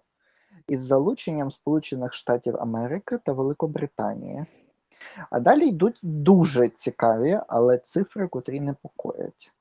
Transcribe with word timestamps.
із 0.67 0.83
залученням 0.83 1.51
Сполучених 1.51 2.13
Штатів 2.13 2.57
Америки 2.57 3.17
та 3.25 3.33
Великобританії. 3.33 4.45
А 5.29 5.39
далі 5.39 5.67
йдуть 5.67 5.99
дуже 6.03 6.69
цікаві, 6.69 7.39
але 7.47 7.77
цифри, 7.77 8.27
котрі 8.27 8.59
непокоять. 8.59 9.51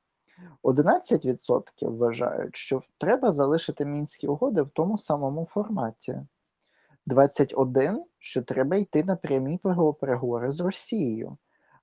11% 0.63 1.63
вважають, 1.81 2.57
що 2.57 2.83
треба 2.99 3.33
залишити 3.33 3.85
мінські 3.85 4.27
угоди 4.27 4.63
в 4.63 4.71
тому 4.71 4.99
самому 4.99 5.47
форматі. 5.47 6.21
21, 7.07 8.05
що 8.19 8.43
треба 8.43 8.77
йти 8.77 9.05
на 9.05 9.17
прямі 9.17 9.61
переговори 10.01 10.53
з 10.53 10.61
Росією, 10.61 11.37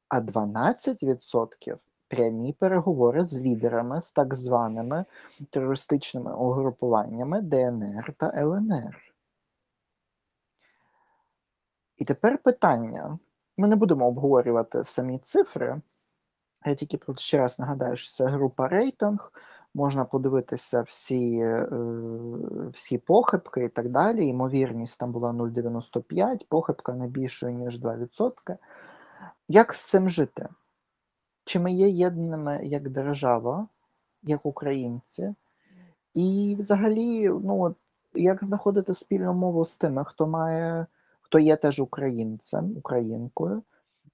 а 0.09 0.19
12% 0.19 1.77
прямі 2.07 2.53
переговори 2.53 3.25
з 3.25 3.39
лідерами 3.39 4.01
з 4.01 4.11
так 4.11 4.35
званими 4.35 5.05
терористичними 5.49 6.35
угрупуваннями 6.35 7.41
ДНР 7.41 8.13
та 8.19 8.31
ЛНР. 8.35 8.97
І 11.97 12.05
тепер 12.05 12.37
питання. 12.43 13.19
Ми 13.57 13.67
не 13.67 13.75
будемо 13.75 14.07
обговорювати 14.07 14.83
самі 14.83 15.19
цифри. 15.19 15.81
Я 16.65 16.75
тільки 16.75 16.99
ще 17.17 17.37
раз 17.37 17.59
нагадаю, 17.59 17.97
що 17.97 18.11
це 18.11 18.25
група 18.25 18.67
рейтинг. 18.67 19.31
Можна 19.73 20.05
подивитися 20.05 20.81
всі 20.81 21.35
е, 21.35 21.67
всі 22.73 22.97
похибки 22.97 23.63
і 23.63 23.69
так 23.69 23.89
далі. 23.89 24.27
Ймовірність 24.27 24.99
там 24.99 25.11
була 25.11 25.31
0,95, 25.31 26.45
похибка 26.49 26.93
не 26.93 27.07
більшою, 27.07 27.53
ніж 27.53 27.81
2%. 27.81 28.31
Як 29.47 29.73
з 29.73 29.89
цим 29.89 30.09
жити? 30.09 30.47
Чи 31.45 31.59
ми 31.59 31.71
є 31.71 31.89
єдними 31.89 32.59
як 32.63 32.89
держава, 32.89 33.67
як 34.23 34.45
українці? 34.45 35.35
І 36.13 36.57
взагалі, 36.59 37.29
ну, 37.29 37.73
як 38.13 38.43
знаходити 38.43 38.93
спільну 38.93 39.33
мову 39.33 39.65
з 39.65 39.77
тими, 39.77 40.03
хто 40.05 40.27
має, 40.27 40.85
хто 41.21 41.39
є 41.39 41.55
теж 41.55 41.79
українцем, 41.79 42.77
українкою, 42.77 43.63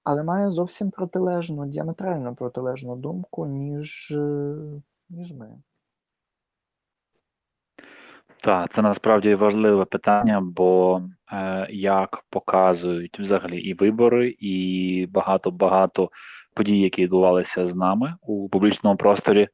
але 0.04 0.24
має 0.24 0.50
зовсім 0.50 0.92
протилежну, 0.92 1.66
діаметрально 1.66 2.36
протилежну 2.36 2.96
думку, 2.96 3.46
ніж. 3.46 4.14
Ніж 5.10 5.32
ми. 5.34 5.50
Так, 8.44 8.72
це 8.74 8.82
насправді 8.82 9.36
важливе 9.36 9.86
питання, 9.86 10.42
бо 10.42 11.02
е, 11.34 11.68
як 11.72 12.24
показують 12.30 13.20
взагалі 13.20 13.60
і 13.62 13.74
вибори, 13.74 14.36
і 14.40 15.08
багато-багато 15.12 16.10
подій, 16.54 16.80
які 16.80 17.04
відбувалися 17.04 17.68
з 17.68 17.76
нами 17.76 18.16
у 18.22 18.50
публічному 18.50 18.98
просторі, 18.98 19.50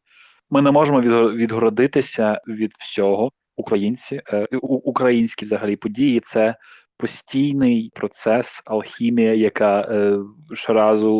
ми 0.49 0.61
не 0.61 0.71
можемо 0.71 1.01
відго- 1.01 1.33
відгородитися 1.35 2.41
від 2.47 2.73
всього. 2.79 3.31
Українці, 3.55 4.21
е, 4.33 4.47
українські 4.61 5.45
взагалі 5.45 5.75
події 5.75 6.19
це 6.25 6.55
постійний 6.97 7.91
процес, 7.95 8.61
алхімія, 8.65 9.33
яка 9.33 9.81
е, 9.81 10.19
щоразу 10.53 11.11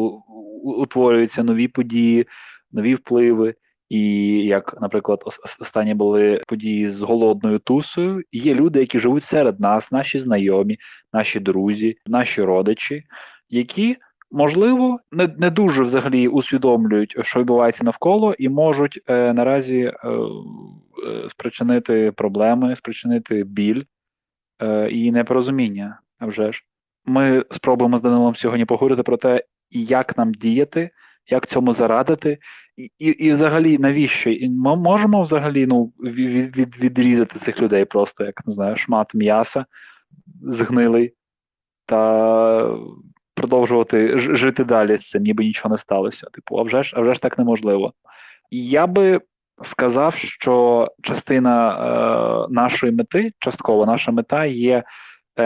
у- 0.64 0.72
утворюються 0.72 1.44
нові 1.44 1.68
події, 1.68 2.28
нові 2.72 2.96
впливи. 2.96 3.56
І 3.94 4.00
як, 4.46 4.82
наприклад, 4.82 5.24
ос- 5.26 5.40
ос- 5.44 5.58
останні 5.62 5.94
були 5.94 6.42
події 6.48 6.90
з 6.90 7.02
голодною 7.02 7.60
тусою, 7.60 8.24
є 8.32 8.54
люди, 8.54 8.80
які 8.80 9.00
живуть 9.00 9.26
серед 9.26 9.60
нас, 9.60 9.92
наші 9.92 10.20
знайомі, 10.20 10.78
наші 11.14 11.40
друзі, 11.40 11.98
наші 12.06 12.44
родичі, 12.44 13.04
які, 13.50 13.98
можливо, 14.32 15.00
не, 15.12 15.28
не 15.38 15.50
дуже 15.50 15.84
взагалі 15.84 16.28
усвідомлюють, 16.28 17.16
що 17.22 17.40
відбувається 17.40 17.84
навколо, 17.84 18.34
і 18.34 18.50
можуть 18.50 19.02
е, 19.08 19.34
наразі 19.34 19.80
е, 19.80 19.94
е, 20.08 21.30
спричинити 21.30 22.12
проблеми, 22.12 22.76
спричинити 22.76 23.44
біль 23.44 23.84
е, 24.62 24.90
і 24.92 25.12
непорозуміння. 25.12 26.00
А 26.20 26.26
вже 26.26 26.52
ж. 26.52 26.64
Ми 27.06 27.46
спробуємо 27.52 27.98
з 27.98 28.02
Данилом 28.02 28.36
сьогодні 28.36 28.66
поговорити 28.66 29.04
про 29.04 29.18
те, 29.18 29.44
як 29.72 30.18
нам 30.18 30.34
діяти, 30.34 30.90
як 31.28 31.48
цьому 31.48 31.74
зарадити, 31.74 32.38
і, 32.78 32.92
і, 33.00 33.08
і 33.08 33.32
взагалі 33.32 33.78
навіщо? 33.78 34.30
І 34.30 34.50
ми 34.50 34.76
можемо 34.76 35.22
взагалі 35.22 35.66
ну, 35.66 35.94
від, 36.00 36.58
від, 36.58 36.78
відрізати 36.78 37.40
цих 37.40 37.62
людей 37.62 37.86
просто, 37.86 38.26
як 38.26 38.48
не 38.48 38.54
знаю, 38.54 38.76
шмат 38.76 39.14
м'яса 39.14 39.66
згнилий, 40.42 41.14
та 41.86 42.78
продовжувати 43.36 44.18
жити 44.18 44.64
далі 44.64 44.98
з 44.98 45.10
цим, 45.10 45.24
ніби 45.24 45.44
нічого 45.44 45.74
не 45.74 45.78
сталося. 45.78 46.28
Типу, 46.34 46.60
а 46.60 46.64
вже 46.64 46.84
ж, 46.84 46.94
а 46.98 47.02
вже 47.02 47.14
ж 47.14 47.22
так 47.22 47.38
неможливо. 47.38 47.94
Я 48.52 48.88
би 48.88 49.22
сказав, 49.62 50.16
що 50.16 50.88
частина 51.04 51.72
е, 51.72 52.54
нашої 52.54 52.92
мети, 52.92 53.34
частково 53.40 53.86
наша 53.86 54.12
мета 54.12 54.46
є 54.46 54.84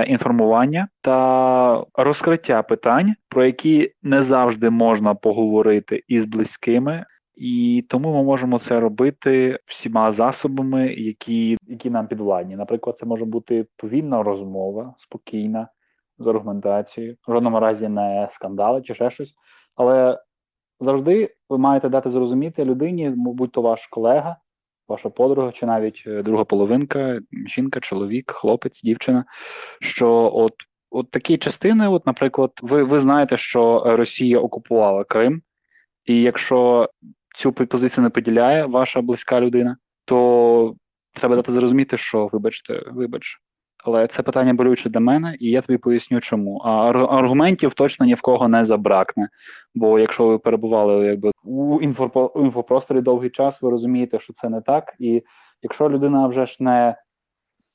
інформування 0.08 0.88
та 1.02 1.86
розкриття 1.94 2.64
питань, 2.64 3.14
про 3.30 3.46
які 3.46 3.92
не 4.04 4.22
завжди 4.22 4.70
можна 4.70 5.16
поговорити 5.16 6.04
із 6.08 6.26
близькими. 6.26 7.06
І 7.36 7.86
тому 7.90 8.14
ми 8.14 8.24
можемо 8.24 8.60
це 8.60 8.80
робити 8.80 9.60
всіма 9.66 10.12
засобами, 10.12 10.88
які, 10.88 11.58
які 11.68 11.90
нам 11.90 12.08
підвладні. 12.08 12.56
Наприклад, 12.56 12.98
це 12.98 13.06
може 13.06 13.26
бути 13.26 13.66
повільна 13.78 14.24
розмова, 14.24 14.96
спокійна, 14.98 15.68
з 16.20 16.28
аргументацією, 16.28 17.18
в 17.28 17.34
жодному 17.34 17.60
разі 17.60 17.88
не 17.88 18.28
скандали 18.32 18.82
чи 18.82 18.94
ще 18.94 19.10
щось. 19.10 19.36
Але 19.76 20.20
завжди 20.80 21.36
ви 21.50 21.58
маєте 21.58 21.90
дати 21.90 22.10
зрозуміти 22.10 22.66
людині, 22.66 23.14
будь 23.16 23.52
то 23.52 23.62
ваш 23.62 23.88
колега, 23.88 24.38
ваша 24.88 25.10
подруга, 25.10 25.52
чи 25.52 25.66
навіть 25.66 26.04
е, 26.08 26.24
друга 26.24 26.44
половинка, 26.44 27.20
жінка, 27.48 27.80
чоловік, 27.80 28.32
хлопець, 28.32 28.82
дівчина, 28.82 29.26
що 29.82 30.32
от, 30.34 30.54
от 30.90 31.12
такі 31.12 31.38
частини, 31.38 31.88
от, 31.88 32.06
наприклад, 32.06 32.52
ви, 32.62 32.84
ви 32.84 33.00
знаєте, 33.00 33.38
що 33.38 33.84
Росія 33.86 34.40
окупувала 34.40 35.04
Крим, 35.04 35.42
і 36.06 36.22
якщо 36.22 36.90
цю 37.38 37.52
позицію 37.52 38.04
не 38.04 38.10
поділяє 38.10 38.66
ваша 38.66 39.02
близька 39.02 39.42
людина, 39.42 39.78
то 40.06 40.76
треба 41.14 41.36
дати 41.36 41.52
зрозуміти, 41.52 41.98
що 41.98 42.30
вибачте, 42.32 42.84
вибач. 42.92 43.42
Але 43.88 44.08
це 44.08 44.24
питання 44.24 44.54
болюче 44.54 44.90
для 44.90 45.00
мене, 45.00 45.38
і 45.40 45.50
я 45.50 45.62
тобі 45.62 45.78
поясню, 45.78 46.20
чому. 46.20 46.58
А 46.58 46.92
аргументів 46.92 47.74
точно 47.74 48.06
ні 48.06 48.14
в 48.14 48.22
кого 48.22 48.48
не 48.48 48.66
забракне. 48.66 49.30
Бо 49.76 50.00
якщо 50.00 50.28
ви 50.28 50.38
перебували 50.38 51.06
якби 51.06 51.32
у 51.44 51.82
інфопросторі 52.36 53.02
довгий 53.02 53.30
час, 53.30 53.62
ви 53.62 53.70
розумієте, 53.70 54.20
що 54.20 54.34
це 54.34 54.50
не 54.50 54.62
так. 54.62 54.96
І 55.00 55.24
якщо 55.62 55.90
людина 55.90 56.28
вже 56.28 56.46
ж 56.46 56.58
не 56.60 56.96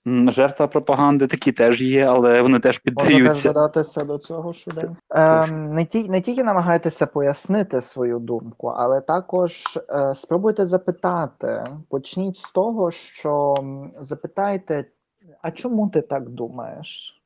Жертва 0.07 0.67
пропаганди 0.67 1.27
такі 1.27 1.53
теж 1.53 1.83
є, 1.83 2.07
але 2.07 2.43
вони 2.43 2.59
теж 2.59 2.79
піддаються. 2.79 3.19
Можете 3.19 3.35
згадатися 3.35 4.05
до 4.05 4.19
цього 4.19 4.53
швиденько. 4.53 4.97
Ем, 5.11 5.75
не 5.75 5.85
ті, 5.85 6.09
не 6.09 6.21
тільки 6.21 6.45
намагайтеся 6.45 7.07
пояснити 7.07 7.81
свою 7.81 8.19
думку, 8.19 8.69
але 8.69 9.01
також 9.01 9.63
е, 9.77 10.15
спробуйте 10.15 10.67
запитати. 10.67 11.65
Почніть 11.91 12.39
з 12.39 12.51
того, 12.51 12.91
що 12.91 13.55
запитайте, 14.01 14.85
а 15.43 15.51
чому 15.51 15.89
ти 15.89 16.01
так 16.01 16.29
думаєш? 16.29 17.23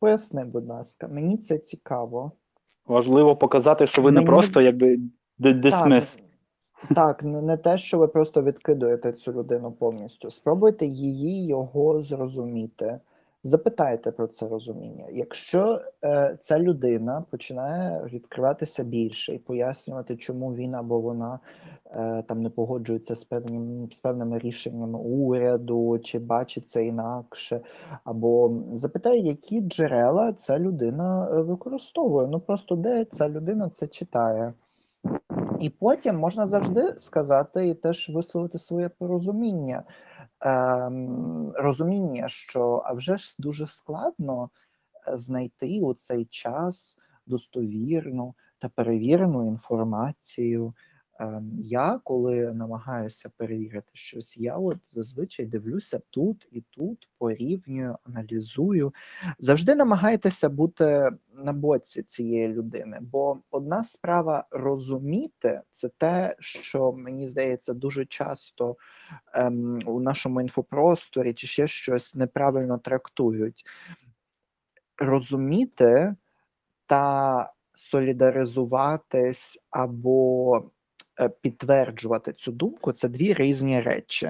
Поясни, 0.00 0.44
будь 0.44 0.66
ласка, 0.66 1.08
мені 1.08 1.36
це 1.36 1.58
цікаво. 1.58 2.32
Важливо 2.86 3.36
показати, 3.36 3.86
що 3.86 4.02
ви 4.02 4.12
мені... 4.12 4.24
не 4.24 4.30
просто 4.30 4.60
якби 4.60 4.98
дисмис. 5.38 6.22
Так, 6.94 7.22
не, 7.22 7.42
не 7.42 7.56
те, 7.56 7.78
що 7.78 7.98
ви 7.98 8.08
просто 8.08 8.42
відкидуєте 8.42 9.12
цю 9.12 9.32
людину 9.32 9.72
повністю. 9.72 10.30
Спробуйте 10.30 10.86
її 10.86 11.46
його 11.46 12.02
зрозуміти. 12.02 13.00
Запитайте 13.46 14.10
про 14.10 14.26
це 14.26 14.48
розуміння. 14.48 15.04
Якщо 15.12 15.80
е, 16.04 16.38
ця 16.40 16.58
людина 16.58 17.24
починає 17.30 18.04
відкриватися 18.12 18.84
більше 18.84 19.34
і 19.34 19.38
пояснювати, 19.38 20.16
чому 20.16 20.54
він 20.54 20.74
або 20.74 21.00
вона 21.00 21.38
е, 21.90 22.22
там 22.28 22.42
не 22.42 22.50
погоджується 22.50 23.14
з 23.14 23.24
певним 23.24 23.88
з 23.92 24.00
певними 24.00 24.38
рішеннями 24.38 24.98
уряду, 24.98 25.98
чи 25.98 26.18
бачить 26.18 26.68
це 26.68 26.84
інакше, 26.86 27.60
або 28.04 28.62
запитає, 28.74 29.20
які 29.20 29.60
джерела 29.60 30.32
ця 30.32 30.58
людина 30.58 31.28
е, 31.30 31.42
використовує. 31.42 32.26
Ну 32.26 32.40
просто 32.40 32.76
де 32.76 33.04
ця 33.04 33.28
людина 33.28 33.68
це 33.68 33.86
читає. 33.86 34.52
І 35.60 35.70
потім 35.70 36.16
можна 36.16 36.46
завжди 36.46 36.94
сказати 36.96 37.68
і 37.68 37.74
теж 37.74 38.10
висловити 38.14 38.58
своє 38.58 38.88
порозуміння, 38.88 39.82
розуміння, 41.54 42.28
що 42.28 42.82
а 42.84 42.92
вже 42.92 43.18
ж 43.18 43.36
дуже 43.38 43.66
складно 43.66 44.50
е, 45.08 45.16
знайти 45.16 45.80
у 45.80 45.94
цей 45.94 46.24
час 46.24 46.98
достовірну 47.26 48.34
та 48.58 48.68
перевірену 48.68 49.46
інформацію. 49.46 50.72
Ем, 51.18 51.52
я, 51.58 52.00
коли 52.04 52.52
намагаюся 52.52 53.30
перевірити 53.36 53.90
щось, 53.92 54.36
я 54.36 54.56
от 54.56 54.78
зазвичай 54.86 55.46
дивлюся 55.46 56.00
тут 56.10 56.48
і 56.52 56.60
тут, 56.70 57.08
порівнюю, 57.18 57.96
аналізую. 58.04 58.94
Завжди 59.38 59.74
намагайтеся 59.74 60.48
бути 60.48 61.10
на 61.34 61.52
боці 61.52 62.02
цієї 62.02 62.48
людини, 62.48 62.98
бо 63.00 63.38
одна 63.50 63.84
справа 63.84 64.44
розуміти 64.50 65.62
це 65.72 65.88
те, 65.88 66.36
що 66.38 66.92
мені 66.92 67.28
здається 67.28 67.74
дуже 67.74 68.06
часто 68.06 68.76
ем, 69.34 69.82
у 69.86 70.00
нашому 70.00 70.40
інфопросторі 70.40 71.34
чи 71.34 71.46
ще 71.46 71.66
щось 71.66 72.14
неправильно 72.14 72.78
трактують. 72.78 73.64
Розуміти 74.98 76.14
та 76.86 77.52
солідаризуватись 77.74 79.58
або 79.70 80.62
підтверджувати 81.40 82.32
цю 82.32 82.52
думку 82.52 82.92
це 82.92 83.08
дві 83.08 83.34
різні 83.34 83.80
речі. 83.80 84.28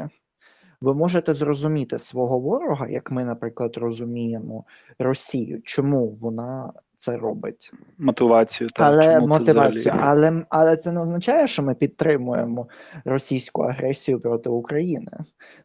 Ви 0.80 0.94
можете 0.94 1.34
зрозуміти 1.34 1.98
свого 1.98 2.38
ворога, 2.38 2.88
як 2.88 3.10
ми, 3.10 3.24
наприклад, 3.24 3.76
розуміємо 3.76 4.64
Росію, 4.98 5.62
чому 5.64 6.08
вона 6.08 6.72
це 6.96 7.16
робить. 7.16 7.72
Мотивацію, 7.98 8.70
так, 8.70 8.86
але 8.86 9.14
чому 9.14 9.26
мотивацію, 9.26 9.82
це 9.82 9.90
але 9.90 10.44
але 10.48 10.76
це 10.76 10.92
не 10.92 11.00
означає, 11.00 11.46
що 11.46 11.62
ми 11.62 11.74
підтримуємо 11.74 12.68
російську 13.04 13.62
агресію 13.62 14.20
проти 14.20 14.50
України. 14.50 15.12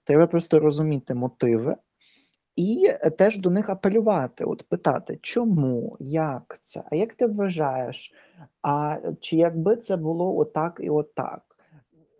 Треба 0.03 0.27
просто 0.27 0.59
розуміти 0.59 1.15
мотиви 1.15 1.75
і 2.55 2.93
теж 3.17 3.37
до 3.37 3.49
них 3.49 3.69
апелювати, 3.69 4.43
от 4.43 4.69
питати, 4.69 5.19
чому, 5.21 5.97
як 5.99 6.59
це, 6.61 6.83
а 6.91 6.95
як 6.95 7.13
ти 7.13 7.25
вважаєш, 7.27 8.13
а 8.61 8.97
чи 9.19 9.37
якби 9.37 9.75
це 9.75 9.97
було 9.97 10.37
отак 10.37 10.79
і 10.83 10.89
отак? 10.89 11.41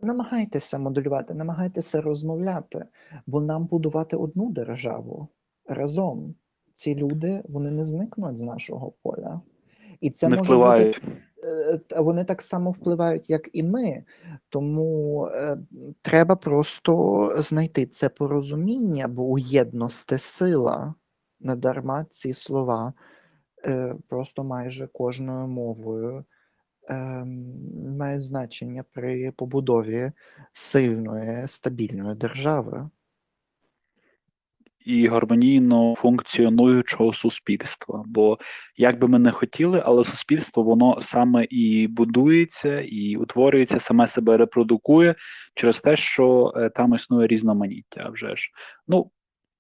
Намагайтеся 0.02 0.80
моделювати, 0.80 1.34
намагайтеся 1.34 2.02
розмовляти, 2.02 2.86
бо 3.28 3.42
нам 3.42 3.66
будувати 3.66 4.16
одну 4.16 4.52
державу 4.52 5.28
разом. 5.68 6.36
Ці 6.76 6.96
люди 6.96 7.42
вони 7.50 7.72
не 7.72 7.86
зникнуть 7.86 8.38
з 8.38 8.44
нашого 8.44 8.94
поля. 9.04 9.42
І 10.02 10.10
це 10.10 10.28
не 10.28 10.36
може 10.36 10.44
впливають. 10.44 11.02
бути 11.04 11.18
вони 11.98 12.24
так 12.24 12.42
само 12.42 12.72
впливають, 12.72 13.30
як 13.30 13.50
і 13.54 13.64
ми, 13.64 14.04
тому 14.50 15.26
е, 15.26 15.58
треба 16.02 16.36
просто 16.36 17.34
знайти 17.38 17.86
це 17.86 18.10
порозуміння, 18.10 19.08
бо 19.08 19.24
у 19.24 19.38
єдності 19.38 20.18
сила 20.18 20.94
не 21.40 21.56
дарма 21.56 22.06
ці 22.10 22.34
слова 22.34 22.94
е, 23.66 23.96
просто 24.08 24.44
майже 24.44 24.88
кожною 24.88 25.48
мовою 25.48 26.26
е, 26.90 26.96
мають 27.98 28.24
значення 28.24 28.84
при 28.92 29.32
побудові 29.32 30.12
сильної 30.54 31.48
стабільної 31.48 32.16
держави 32.16 32.90
і 34.86 35.08
гармонійно 35.08 35.96
функціонуючого 35.96 37.14
суспільства. 37.14 38.04
Бо 38.08 38.38
як 38.78 39.00
би 39.00 39.08
ми 39.08 39.20
не 39.20 39.32
хотіли, 39.32 39.84
але 39.86 40.04
суспільство 40.04 40.64
воно 40.64 40.98
саме 41.02 41.48
і 41.50 41.88
будується, 41.88 42.82
і 42.82 43.16
утворюється, 43.16 43.80
саме 43.80 44.08
себе 44.08 44.38
репродукує 44.38 45.16
через 45.56 45.82
те, 45.82 45.96
що 45.96 46.54
е, 46.56 46.70
там 46.70 46.96
існує 46.96 47.28
різноманіття. 47.28 48.10
вже 48.14 48.36
ж. 48.36 48.50
Ну, 48.88 49.12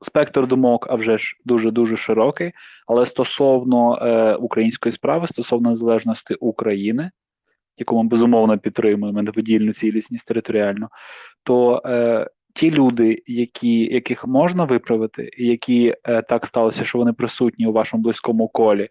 Спектр 0.04 0.48
думок, 0.48 0.88
а 0.90 0.96
вже 0.96 1.18
ж 1.18 1.38
дуже 1.46 1.72
дуже 1.72 1.98
широкий. 1.98 2.52
Але 2.88 3.06
стосовно 3.06 3.96
е, 4.02 4.36
української 4.36 4.94
справи, 4.94 5.28
стосовно 5.28 5.70
незалежності 5.70 6.34
України, 6.34 7.12
яку 7.78 8.04
ми 8.04 8.10
безумовно 8.10 8.58
підтримуємо 8.58 9.22
неподільну 9.22 9.74
цілісність 9.74 10.28
територіально, 10.28 10.90
то 11.44 11.82
е, 11.86 12.28
ті 12.54 12.72
люди, 12.72 13.24
які, 13.28 13.80
яких 13.80 14.28
можна 14.28 14.66
виправити, 14.66 15.30
і 15.38 15.48
які 15.48 15.96
е, 16.04 16.22
так 16.22 16.46
сталося, 16.46 16.84
що 16.84 16.98
вони 16.98 17.14
присутні 17.14 17.68
у 17.68 17.72
вашому 17.72 18.04
близькому 18.04 18.48
колі, 18.48 18.90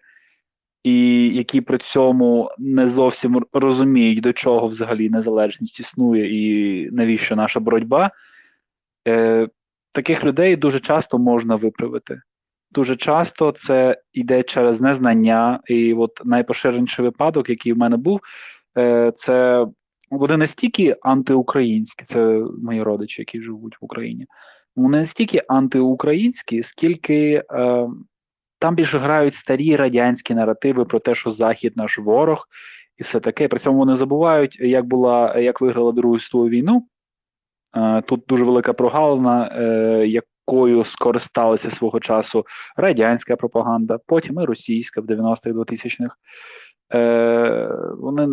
і 0.83 1.29
які 1.29 1.61
при 1.61 1.79
цьому 1.79 2.51
не 2.59 2.87
зовсім 2.87 3.45
розуміють, 3.53 4.21
до 4.21 4.33
чого 4.33 4.67
взагалі 4.67 5.11
незалежність 5.11 5.81
існує 5.81 6.27
і 6.33 6.91
навіщо 6.91 7.37
наша 7.37 7.61
боротьба, 7.61 8.11
е, 9.09 9.49
таких 9.93 10.25
людей 10.25 10.57
дуже 10.57 10.81
часто 10.81 11.19
можна 11.19 11.57
виправити. 11.57 12.21
Дуже 12.73 12.97
часто 12.97 13.53
це 13.53 14.01
йде 14.13 14.43
через 14.43 14.81
незнання, 14.81 15.61
і 15.67 15.95
от 15.95 16.21
найпоширеніший 16.25 17.05
випадок, 17.05 17.51
який 17.51 17.73
в 17.73 17.79
мене 17.79 17.97
був, 17.97 18.21
е, 18.79 19.13
це 19.17 19.67
вони 20.11 20.37
не 20.37 20.47
стільки 20.47 20.97
антиукраїнські, 21.03 22.05
це 22.05 22.43
мої 22.63 22.83
родичі, 22.83 23.23
які 23.23 23.43
живуть 23.43 23.77
в 23.81 23.85
Україні. 23.85 24.27
Вони 24.77 24.99
не 24.99 25.07
стільки 25.07 25.43
антиукраїнські, 25.49 26.63
скільки 26.63 27.45
е, 27.53 27.89
там 28.59 28.75
більше 28.75 28.99
грають 28.99 29.35
старі 29.35 29.77
радянські 29.77 30.35
наративи 30.35 30.85
про 30.85 30.99
те, 30.99 31.15
що 31.15 31.31
Захід 31.31 31.77
наш 31.77 31.99
ворог, 31.99 32.47
і 32.99 33.03
все 33.03 33.21
таке. 33.21 33.49
При 33.49 33.59
цьому 33.59 33.79
вони 33.79 33.97
забувають, 33.97 34.61
як 34.61 34.85
була, 34.85 35.39
як 35.39 35.61
виграла 35.61 35.93
Другу 35.93 36.19
світову 36.19 36.49
війну. 36.49 36.87
Е, 37.77 38.03
тут 38.03 38.25
дуже 38.29 38.45
велика 38.45 38.73
прогалина, 38.73 39.53
е, 39.57 40.07
якою 40.07 40.85
скористалася 40.85 41.71
свого 41.71 42.01
часу 42.01 42.47
радянська 42.77 43.37
пропаганда, 43.37 43.99
потім 44.07 44.41
і 44.41 44.45
російська 44.45 45.01
в 45.01 45.05
90-х 45.05 45.51
2000-х. 45.51 46.15
Е, 46.95 47.69
Вони 47.99 48.27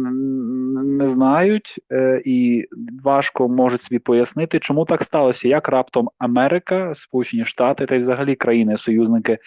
не 0.83 1.07
знають 1.07 1.79
е, 1.91 2.21
і 2.25 2.67
важко 3.03 3.49
можуть 3.49 3.83
собі 3.83 3.99
пояснити, 3.99 4.59
чому 4.59 4.85
так 4.85 5.03
сталося, 5.03 5.47
як 5.47 5.69
раптом 5.69 6.09
Америка, 6.17 6.95
Сполучені 6.95 7.45
Штати 7.45 7.85
та 7.85 7.95
й 7.95 7.99
взагалі 7.99 8.35
країни-союзники 8.35 9.37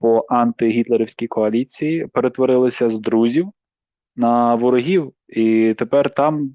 по 0.00 0.26
антигітлерівській 0.28 1.26
коаліції 1.26 2.06
перетворилися 2.06 2.90
з 2.90 2.98
друзів 2.98 3.48
на 4.16 4.54
ворогів, 4.54 5.12
і 5.28 5.74
тепер 5.78 6.10
там 6.10 6.50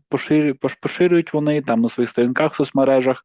поширюють 0.82 1.34
вони 1.34 1.62
там 1.62 1.82
на 1.82 1.90
своїх 1.90 2.10
сторінках 2.10 2.54
в 2.54 2.56
соцмережах 2.56 3.24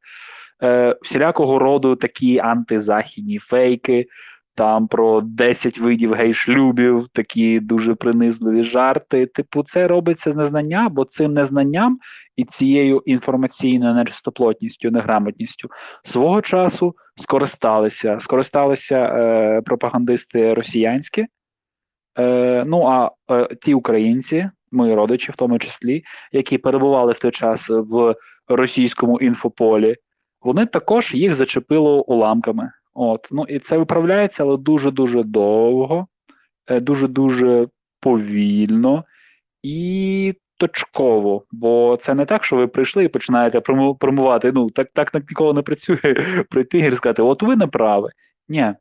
е, 0.62 0.96
всілякого 1.02 1.58
роду 1.58 1.96
такі 1.96 2.38
антизахідні 2.38 3.38
фейки 3.38 4.06
там 4.54 4.88
про 4.88 5.20
10 5.20 5.78
видів 5.78 6.12
гей-шлюбів, 6.12 7.08
такі 7.12 7.60
дуже 7.60 7.94
принизливі 7.94 8.62
жарти. 8.62 9.26
Типу, 9.26 9.62
це 9.62 9.88
робиться 9.88 10.32
з 10.32 10.36
незнання, 10.36 10.88
бо 10.88 11.04
цим 11.04 11.32
незнанням 11.32 11.98
і 12.36 12.44
цією 12.44 13.02
інформаційною 13.06 13.94
нечистоплотністю, 13.94 14.90
неграмотністю 14.90 15.68
свого 16.04 16.42
часу 16.42 16.94
скористалися. 17.16 18.20
Скористалися 18.20 18.96
е, 18.96 19.62
пропагандисти 19.62 20.54
росіянські. 20.54 21.26
Е, 22.18 22.64
Ну 22.66 22.86
а 22.86 23.10
е, 23.30 23.48
ті 23.62 23.74
українці, 23.74 24.50
мої 24.72 24.94
родичі, 24.94 25.32
в 25.32 25.36
тому 25.36 25.58
числі, 25.58 26.02
які 26.32 26.58
перебували 26.58 27.12
в 27.12 27.18
той 27.18 27.30
час 27.30 27.70
в 27.70 28.14
російському 28.48 29.20
інфополі, 29.20 29.96
вони 30.42 30.66
також 30.66 31.14
їх 31.14 31.34
зачепило 31.34 32.02
уламками. 32.02 32.70
От, 32.94 33.28
ну 33.32 33.44
і 33.48 33.58
це 33.58 33.78
виправляється, 33.78 34.42
але 34.42 34.56
дуже-дуже 34.56 35.22
довго, 35.22 36.06
е, 36.66 36.80
дуже-дуже 36.80 37.68
повільно 38.00 39.04
і 39.62 40.34
точково. 40.56 41.44
Бо 41.52 41.98
це 42.00 42.14
не 42.14 42.24
так, 42.24 42.44
що 42.44 42.56
ви 42.56 42.66
прийшли 42.66 43.04
і 43.04 43.08
починаєте 43.08 43.60
промувати. 44.00 44.52
Ну, 44.52 44.70
так 44.70 44.88
так 44.94 45.14
ніколи 45.14 45.52
не 45.52 45.62
працює 45.62 46.44
прийти 46.50 46.78
і 46.78 46.92
сказати, 46.96 47.22
от 47.22 47.42
ви 47.42 47.56
не 47.56 47.66
праві. 47.66 48.06
Ні, 48.48 48.74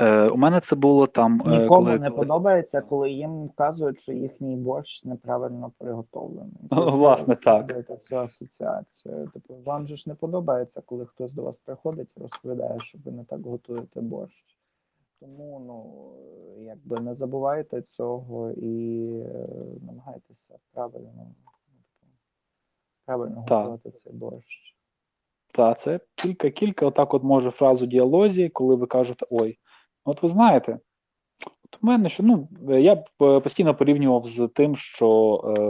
Е, 0.00 0.28
У 0.28 0.36
мене 0.36 0.60
це 0.60 0.76
було 0.76 1.06
там. 1.06 1.42
Е, 1.46 1.50
Нікому 1.50 1.68
коли, 1.68 1.98
не 1.98 2.10
подобається, 2.10 2.80
коли 2.80 3.10
їм 3.10 3.46
вказують, 3.46 4.00
що 4.00 4.12
їхній 4.12 4.56
борщ 4.56 5.04
неправильно 5.04 5.72
приготовлений. 5.78 6.60
Тобто, 6.70 6.90
власне, 6.90 7.36
так. 7.36 7.72
Цю 8.02 8.18
асоціацію. 8.18 9.30
Тобто, 9.32 9.54
вам 9.64 9.86
же 9.86 9.96
ж 9.96 10.08
не 10.08 10.14
подобається, 10.14 10.82
коли 10.86 11.06
хтось 11.06 11.32
до 11.32 11.42
вас 11.42 11.60
приходить 11.60 12.08
і 12.16 12.20
розповідає, 12.20 12.80
що 12.80 12.98
ви 13.04 13.12
не 13.12 13.24
так 13.24 13.46
готуєте 13.46 14.00
борщ. 14.00 14.44
Тому 15.20 15.62
ну, 15.66 16.64
якби 16.64 17.00
не 17.00 17.14
забувайте 17.14 17.82
цього 17.82 18.50
і 18.50 19.06
е, 19.10 19.48
намагайтеся 19.86 20.54
правильно 20.72 21.12
ну, 21.16 21.26
правильно 23.06 23.44
так. 23.48 23.58
готувати 23.58 23.90
цей 23.90 24.12
борщ. 24.12 24.76
Так, 25.52 25.80
це 25.80 26.00
кілька-кілька, 26.14 26.86
отак 26.86 27.14
от 27.14 27.22
може 27.22 27.50
фразу 27.50 27.86
діалозі, 27.86 28.48
коли 28.48 28.74
ви 28.74 28.86
кажете 28.86 29.26
ой. 29.30 29.58
От 30.06 30.22
ви 30.22 30.28
знаєте, 30.28 30.78
от 31.46 31.78
у 31.82 31.86
мене 31.86 32.08
що 32.08 32.22
ну 32.22 32.48
я 32.68 32.96
постійно 33.16 33.74
порівнював 33.74 34.26
з 34.26 34.48
тим, 34.54 34.76
що 34.76 35.06
е, 35.44 35.60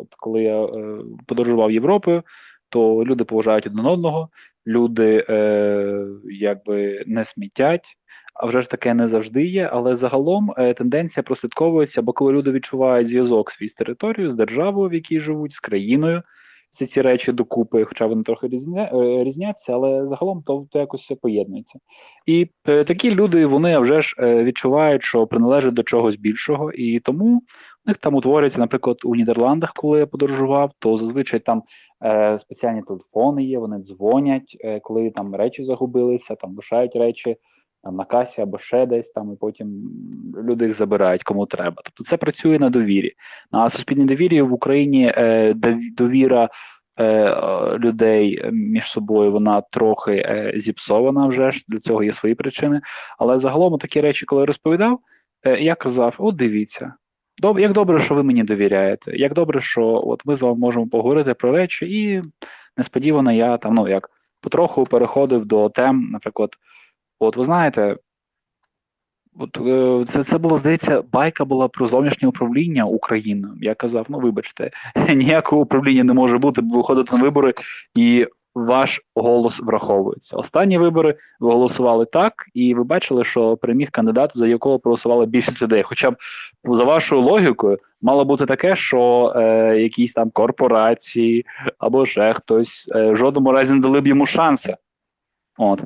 от 0.00 0.14
коли 0.18 0.42
я 0.42 0.64
е, 0.64 0.98
подорожував 1.26 1.70
Європою, 1.70 2.22
то 2.68 3.04
люди 3.04 3.24
поважають 3.24 3.66
один 3.66 3.86
одного, 3.86 4.28
люди 4.66 5.26
е, 5.28 6.06
якби 6.24 7.04
не 7.06 7.24
смітять. 7.24 7.96
А 8.34 8.46
вже 8.46 8.62
ж 8.62 8.70
таке 8.70 8.94
не 8.94 9.08
завжди 9.08 9.46
є, 9.46 9.70
але 9.72 9.94
загалом 9.94 10.54
е, 10.58 10.74
тенденція 10.74 11.22
прослідковується, 11.22 12.02
бо 12.02 12.12
коли 12.12 12.32
люди 12.32 12.50
відчувають 12.50 13.08
зв'язок 13.08 13.50
свій 13.50 13.68
з 13.68 13.74
територією, 13.74 14.30
з 14.30 14.34
державою, 14.34 14.90
в 14.90 14.94
якій 14.94 15.20
живуть, 15.20 15.52
з 15.52 15.60
країною, 15.60 16.22
всі 16.70 16.86
ці 16.86 17.02
речі 17.02 17.32
докупи, 17.32 17.84
хоча 17.84 18.06
вони 18.06 18.22
трохи 18.22 18.48
різня, 18.48 18.90
е, 18.94 19.24
різняться, 19.24 19.72
але 19.72 20.06
загалом 20.06 20.42
то, 20.46 20.66
то 20.70 20.78
якось 20.78 21.02
все 21.02 21.14
поєднується. 21.14 21.78
І 22.26 22.50
е, 22.68 22.84
такі 22.84 23.10
люди 23.10 23.46
вони 23.46 23.78
вже 23.78 24.00
ж 24.00 24.16
е, 24.18 24.44
відчувають, 24.44 25.02
що 25.02 25.26
приналежать 25.26 25.74
до 25.74 25.82
чогось 25.82 26.16
більшого, 26.16 26.72
і 26.72 27.00
тому 27.00 27.42
у 27.86 27.90
них 27.90 27.96
там 27.96 28.14
утворюється, 28.14 28.60
наприклад, 28.60 28.96
у 29.04 29.14
Нідерландах, 29.14 29.72
коли 29.72 29.98
я 29.98 30.06
подорожував, 30.06 30.70
то 30.78 30.96
зазвичай 30.96 31.40
там 31.40 31.62
е, 32.04 32.38
спеціальні 32.38 32.82
телефони 32.82 33.44
є, 33.44 33.58
вони 33.58 33.78
дзвонять, 33.78 34.56
е, 34.60 34.80
коли 34.80 35.10
там 35.10 35.34
речі 35.34 35.64
загубилися, 35.64 36.34
там 36.34 36.56
лишають 36.56 36.96
речі 36.96 37.36
там 37.84 37.96
на 37.96 38.04
касі 38.04 38.42
або 38.42 38.58
ще 38.58 38.86
десь 38.86 39.10
там, 39.10 39.32
і 39.32 39.36
потім 39.36 39.90
люди 40.48 40.64
їх 40.64 40.74
забирають 40.74 41.22
кому 41.22 41.46
треба. 41.46 41.82
Тобто 41.84 42.04
це 42.04 42.16
працює 42.16 42.58
на 42.58 42.70
довірі. 42.70 43.12
На 43.52 43.68
суспільній 43.68 44.04
довірі 44.04 44.42
в 44.42 44.52
Україні 44.52 45.12
е, 45.16 45.54
довіра 45.96 46.48
е, 47.00 47.34
людей 47.78 48.50
між 48.52 48.90
собою 48.90 49.32
вона 49.32 49.60
трохи 49.60 50.12
е, 50.12 50.52
зіпсована 50.56 51.26
вже 51.26 51.52
ж, 51.52 51.64
для 51.68 51.78
цього 51.78 52.02
є 52.02 52.12
свої 52.12 52.34
причини. 52.34 52.80
Але 53.18 53.38
загалом 53.38 53.78
такі 53.78 54.00
речі, 54.00 54.26
коли 54.26 54.42
я 54.42 54.46
розповідав, 54.46 54.98
е, 55.42 55.60
я 55.60 55.74
казав: 55.74 56.14
от 56.18 56.36
дивіться. 56.36 56.94
Доб, 57.40 57.58
як 57.58 57.72
добре, 57.72 57.98
що 57.98 58.14
ви 58.14 58.22
мені 58.22 58.44
довіряєте, 58.44 59.16
як 59.16 59.34
добре, 59.34 59.60
що 59.60 60.02
от 60.06 60.26
ми 60.26 60.36
з 60.36 60.42
вами 60.42 60.58
можемо 60.58 60.86
поговорити 60.86 61.34
про 61.34 61.52
речі, 61.52 61.86
і 61.86 62.22
несподівано 62.76 63.32
я 63.32 63.56
там, 63.56 63.74
ну 63.74 63.88
як 63.88 64.10
потроху 64.40 64.84
переходив 64.84 65.44
до 65.44 65.68
тем, 65.68 66.08
наприклад, 66.12 66.50
От 67.20 67.36
ви 67.36 67.44
знаєте, 67.44 67.96
от 69.38 69.58
е, 69.60 70.04
це 70.06 70.24
це 70.24 70.38
було, 70.38 70.56
здається, 70.56 71.02
байка 71.02 71.44
була 71.44 71.68
про 71.68 71.86
зовнішнє 71.86 72.28
управління 72.28 72.84
Україною. 72.84 73.54
Я 73.60 73.74
казав: 73.74 74.06
ну 74.08 74.18
вибачте, 74.18 74.70
ніякого 75.14 75.62
управління 75.62 76.04
не 76.04 76.12
може 76.12 76.38
бути, 76.38 76.60
бо 76.60 76.76
виходите 76.76 77.16
на 77.16 77.22
вибори, 77.22 77.54
і 77.94 78.26
ваш 78.54 79.00
голос 79.14 79.60
враховується. 79.60 80.36
Останні 80.36 80.78
вибори 80.78 81.16
ви 81.40 81.52
голосували 81.52 82.06
так, 82.06 82.32
і 82.54 82.74
ви 82.74 82.84
бачили, 82.84 83.24
що 83.24 83.56
переміг 83.56 83.90
кандидат, 83.90 84.36
за 84.36 84.46
якого 84.46 84.78
проголосувала 84.78 85.26
більшість 85.26 85.62
людей. 85.62 85.82
Хоча 85.82 86.10
б 86.10 86.16
за 86.64 86.84
вашою 86.84 87.22
логікою 87.22 87.78
мало 88.02 88.24
бути 88.24 88.46
таке, 88.46 88.76
що 88.76 89.32
е, 89.36 89.76
якісь 89.78 90.12
там 90.12 90.30
корпорації 90.30 91.46
або 91.78 92.06
ще 92.06 92.34
хтось 92.34 92.90
е, 92.94 93.10
в 93.10 93.16
жодному 93.16 93.52
разі 93.52 93.74
не 93.74 93.80
дали 93.80 94.00
б 94.00 94.06
йому 94.06 94.26
шанси. 94.26 94.76
От. 95.58 95.84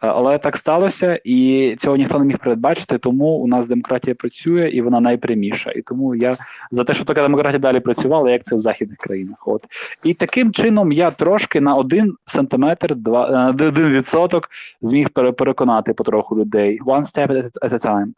Але 0.00 0.38
так 0.38 0.56
сталося, 0.56 1.20
і 1.24 1.76
цього 1.78 1.96
ніхто 1.96 2.18
не 2.18 2.24
міг 2.24 2.38
передбачити, 2.38 2.98
тому 2.98 3.26
у 3.26 3.46
нас 3.46 3.66
демократія 3.66 4.14
працює 4.14 4.70
і 4.70 4.82
вона 4.82 5.00
найпряміша. 5.00 5.70
І 5.70 5.82
тому 5.82 6.14
я 6.14 6.36
за 6.70 6.84
те, 6.84 6.94
що 6.94 7.04
така 7.04 7.22
демократія 7.22 7.58
далі 7.58 7.80
працювала, 7.80 8.30
як 8.30 8.44
це 8.44 8.56
в 8.56 8.60
західних 8.60 8.98
країнах. 8.98 9.48
От 9.48 9.64
і 10.04 10.14
таким 10.14 10.52
чином 10.52 10.92
я 10.92 11.10
трошки 11.10 11.60
на 11.60 11.74
один 11.74 12.14
сантиметр, 12.26 12.94
два 12.96 13.30
на 13.30 13.48
один 13.48 13.88
відсоток 13.88 14.48
зміг 14.82 15.10
переконати 15.10 15.92
потроху 15.92 16.36
людей. 16.36 16.80
One 16.80 17.02
step 17.02 17.50
at 17.62 17.72
a 17.72 17.86
time. 17.86 18.08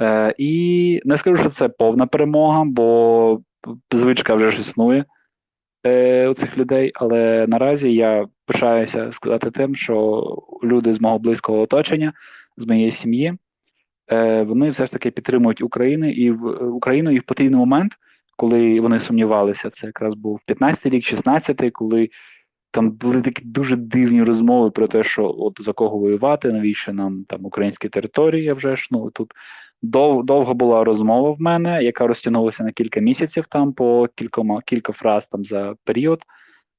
Е, 0.00 0.34
І 0.38 1.02
не 1.04 1.16
скажу, 1.16 1.36
що 1.36 1.50
це 1.50 1.68
повна 1.68 2.06
перемога, 2.06 2.64
бо 2.66 3.40
звичка 3.92 4.34
вже 4.34 4.50
ж 4.50 4.60
існує 4.60 5.04
е, 5.86 6.28
у 6.28 6.34
цих 6.34 6.58
людей, 6.58 6.92
але 6.94 7.46
наразі 7.48 7.94
я 7.94 8.26
пишаюся 8.46 9.12
сказати 9.12 9.50
тим, 9.50 9.76
що 9.76 10.24
люди 10.64 10.92
з 10.92 11.00
мого 11.00 11.18
близького 11.18 11.60
оточення, 11.60 12.12
з 12.56 12.66
моєї 12.66 12.92
сім'ї, 12.92 13.34
е, 14.12 14.42
вони 14.42 14.70
все 14.70 14.86
ж 14.86 14.92
таки 14.92 15.10
підтримують 15.10 15.62
Україну 15.62 16.10
і 16.10 16.30
в 16.30 16.64
Україну 16.64 17.10
і 17.10 17.18
в 17.18 17.22
потрібний 17.22 17.58
момент, 17.58 17.92
коли 18.36 18.80
вони 18.80 18.98
сумнівалися, 18.98 19.70
це 19.70 19.86
якраз 19.86 20.14
був 20.14 20.40
15-й 20.48 20.90
рік, 20.90 21.04
16-й, 21.04 21.70
коли 21.70 22.10
там 22.70 22.90
були 22.90 23.22
такі 23.22 23.44
дуже 23.44 23.76
дивні 23.76 24.22
розмови 24.22 24.70
про 24.70 24.86
те, 24.86 25.02
що 25.04 25.34
от 25.38 25.58
за 25.60 25.72
кого 25.72 25.98
воювати, 25.98 26.52
навіщо 26.52 26.92
нам 26.92 27.24
там 27.28 27.44
українські 27.46 27.88
території, 27.88 28.52
вже 28.52 28.76
ж 28.76 28.88
ну 28.90 29.10
тут 29.10 29.32
Дов, 29.82 30.24
довго 30.24 30.54
була 30.54 30.84
розмова 30.84 31.30
в 31.30 31.40
мене, 31.40 31.82
яка 31.82 32.06
розтягнулася 32.06 32.64
на 32.64 32.72
кілька 32.72 33.00
місяців 33.00 33.46
там 33.46 33.72
по 33.72 34.08
кількома 34.14 34.60
кілька 34.66 34.92
фраз 34.92 35.28
там 35.28 35.44
за 35.44 35.74
період, 35.84 36.22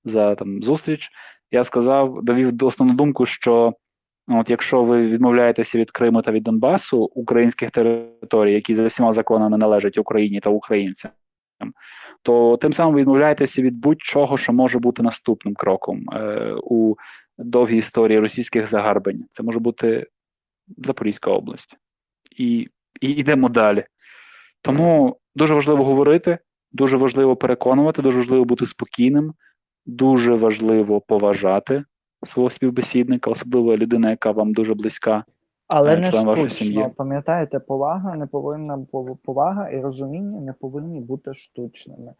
за 0.03 0.35
там 0.35 0.63
зустріч. 0.63 1.09
Я 1.51 1.63
сказав, 1.63 2.23
довів 2.23 2.53
до 2.53 2.65
основну 2.67 2.95
думку, 2.95 3.25
що 3.25 3.73
от 4.27 4.49
якщо 4.49 4.83
ви 4.83 5.07
відмовляєтеся 5.07 5.77
від 5.77 5.91
Криму 5.91 6.21
та 6.21 6.31
від 6.31 6.43
Донбасу, 6.43 7.03
українських 7.03 7.71
територій, 7.71 8.53
які 8.53 8.75
за 8.75 8.87
всіма 8.87 9.11
законами 9.11 9.57
належать 9.57 9.97
Україні 9.97 10.39
та 10.39 10.49
українцям, 10.49 11.11
то 12.21 12.57
тим 12.57 12.73
самим 12.73 12.95
відмовляєтеся 12.95 13.61
від 13.61 13.75
будь-чого, 13.75 14.37
що 14.37 14.53
може 14.53 14.79
бути 14.79 15.03
наступним 15.03 15.55
кроком 15.55 16.09
е, 16.13 16.53
у 16.63 16.95
довгій 17.37 17.77
історії 17.77 18.19
російських 18.19 18.67
загарбень. 18.67 19.25
Це 19.31 19.43
може 19.43 19.59
бути 19.59 20.07
Запорізька 20.77 21.31
область. 21.31 21.77
І 22.37 22.69
і 23.01 23.09
йдемо 23.11 23.49
далі. 23.49 23.85
Тому 24.61 25.17
дуже 25.35 25.53
важливо 25.53 25.83
говорити, 25.83 26.37
дуже 26.71 26.97
важливо 26.97 27.35
переконувати, 27.35 28.01
дуже 28.01 28.17
важливо 28.17 28.45
бути 28.45 28.65
спокійним, 28.65 29.33
дуже 29.85 30.35
важливо 30.35 31.01
поважати 31.01 31.83
свого 32.23 32.49
співбесідника, 32.49 33.31
особливо 33.31 33.77
людина, 33.77 34.09
яка 34.09 34.31
вам 34.31 34.53
дуже 34.53 34.73
близька. 34.73 35.23
Але 35.73 35.93
е, 35.93 35.99
не 35.99 36.11
штучно, 36.11 36.91
пам'ятаєте, 36.97 37.59
повага 37.59 38.15
не 38.15 38.27
повинна 38.27 38.85
повага 39.23 39.69
і 39.69 39.81
розуміння 39.81 40.41
не 40.41 40.53
повинні 40.53 40.99
бути 40.99 41.33
штучними. 41.33 42.13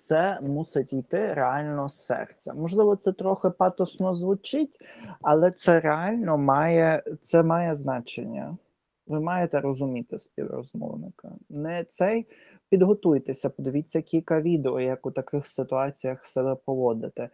Це 0.00 0.38
мусить 0.42 0.92
йти 0.92 1.34
реально 1.34 1.88
з 1.88 2.04
серця. 2.06 2.54
Можливо, 2.54 2.96
це 2.96 3.12
трохи 3.12 3.50
патосно 3.50 4.14
звучить, 4.14 4.78
але 5.22 5.50
це 5.50 5.80
реально 5.80 6.38
має 6.38 7.02
це 7.22 7.42
має 7.42 7.74
значення. 7.74 8.56
Ви 9.06 9.20
маєте 9.20 9.60
розуміти 9.60 10.18
співрозмовника. 10.18 11.32
Не 11.48 11.84
цей 11.84 12.26
підготуйтеся, 12.68 13.50
подивіться 13.50 14.02
кілька 14.02 14.40
відео, 14.40 14.80
як 14.80 15.06
у 15.06 15.10
таких 15.10 15.46
ситуаціях 15.46 16.26
себе 16.26 16.54
поводити. 16.54 17.28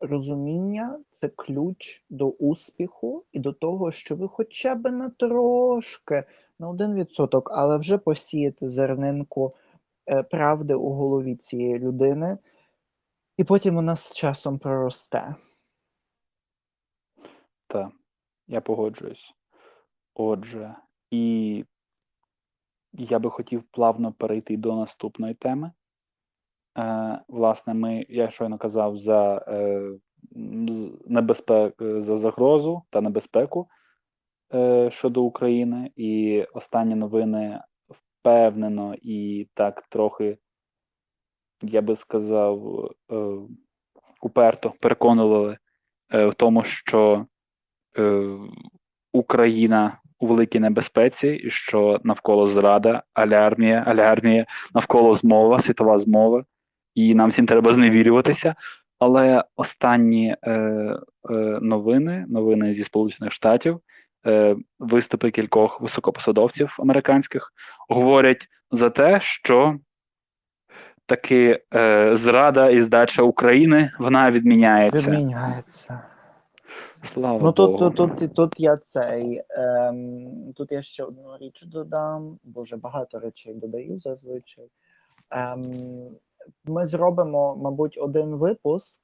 розуміння 0.00 1.00
це 1.10 1.28
ключ 1.28 2.04
до 2.10 2.28
успіху 2.28 3.24
і 3.32 3.38
до 3.38 3.52
того, 3.52 3.92
що 3.92 4.16
ви 4.16 4.28
хоча 4.28 4.74
б 4.74 4.90
на 4.90 5.10
трошки, 5.10 6.24
на 6.58 6.68
один 6.68 6.94
відсоток, 6.94 7.50
але 7.52 7.76
вже 7.76 7.98
посіяти 7.98 8.68
зернинку 8.68 9.54
е, 10.06 10.22
правди 10.22 10.74
у 10.74 10.90
голові 10.90 11.36
цієї 11.36 11.78
людини, 11.78 12.38
і 13.36 13.44
потім 13.44 13.74
вона 13.74 13.96
з 13.96 14.14
часом 14.14 14.58
проросте. 14.58 15.34
Так, 17.66 17.92
я 18.46 18.60
погоджуюсь. 18.60 19.35
Отже, 20.18 20.74
і 21.10 21.64
я 22.92 23.18
би 23.18 23.30
хотів 23.30 23.62
плавно 23.62 24.12
перейти 24.12 24.56
до 24.56 24.76
наступної 24.76 25.34
теми. 25.34 25.72
Е, 26.78 27.20
Власне, 27.28 27.74
ми, 27.74 28.06
я 28.08 28.30
щойно 28.30 28.58
казав 28.58 28.98
за 28.98 29.44
е, 29.48 29.90
небезпек, 31.06 31.74
за 31.78 32.16
загрозу 32.16 32.82
та 32.90 33.00
небезпеку 33.00 33.68
е, 34.54 34.90
щодо 34.90 35.22
України, 35.22 35.90
і 35.96 36.42
останні 36.52 36.94
новини 36.94 37.60
впевнено 37.90 38.94
і 39.02 39.48
так 39.54 39.82
трохи, 39.88 40.38
я 41.62 41.82
би 41.82 41.96
сказав, 41.96 42.84
е, 43.10 43.16
уперто 44.22 44.72
переконували 44.80 45.58
е, 46.12 46.26
в 46.26 46.34
тому, 46.34 46.62
що 46.64 47.26
е, 47.98 48.38
Україна 49.12 50.00
у 50.18 50.26
великій 50.26 50.60
небезпеці, 50.60 51.28
і 51.28 51.50
що 51.50 52.00
навколо 52.04 52.46
зрада, 52.46 53.02
алярмія, 53.14 53.84
алярмія, 53.86 54.46
навколо 54.74 55.14
змова, 55.14 55.60
світова 55.60 55.98
змова, 55.98 56.44
і 56.94 57.14
нам 57.14 57.30
всім 57.30 57.46
треба 57.46 57.72
зневірюватися. 57.72 58.54
Але 58.98 59.44
останні 59.56 60.36
е, 60.42 60.50
е, 60.50 60.98
новини, 61.62 62.24
новини 62.28 62.74
зі 62.74 62.84
Сполучених 62.84 63.32
Штатів, 63.32 63.80
е, 64.26 64.56
виступи 64.78 65.30
кількох 65.30 65.80
високопосадовців 65.80 66.76
американських 66.78 67.52
говорять 67.88 68.48
за 68.70 68.90
те, 68.90 69.20
що 69.20 69.78
таки 71.06 71.60
е, 71.74 72.16
зрада 72.16 72.70
і 72.70 72.80
здача 72.80 73.22
України 73.22 73.92
вона 73.98 74.30
відміняється. 74.30 75.10
Відміняється. 75.10 76.00
Слава 77.04 77.38
Ну 77.42 77.52
тут, 77.52 77.70
Богу. 77.70 77.90
тут, 77.90 78.18
тут, 78.18 78.34
тут 78.34 78.60
я 78.60 78.76
цей. 78.76 79.42
Ем, 79.48 80.52
тут 80.52 80.72
я 80.72 80.82
ще 80.82 81.04
одну 81.04 81.36
річ 81.38 81.62
додам, 81.66 82.38
бо 82.44 82.62
вже 82.62 82.76
багато 82.76 83.18
речей 83.18 83.54
додаю 83.54 83.98
зазвичай. 84.00 84.68
Ем, 85.30 85.62
ми 86.64 86.86
зробимо, 86.86 87.56
мабуть, 87.56 87.98
один 87.98 88.34
випуск, 88.34 89.00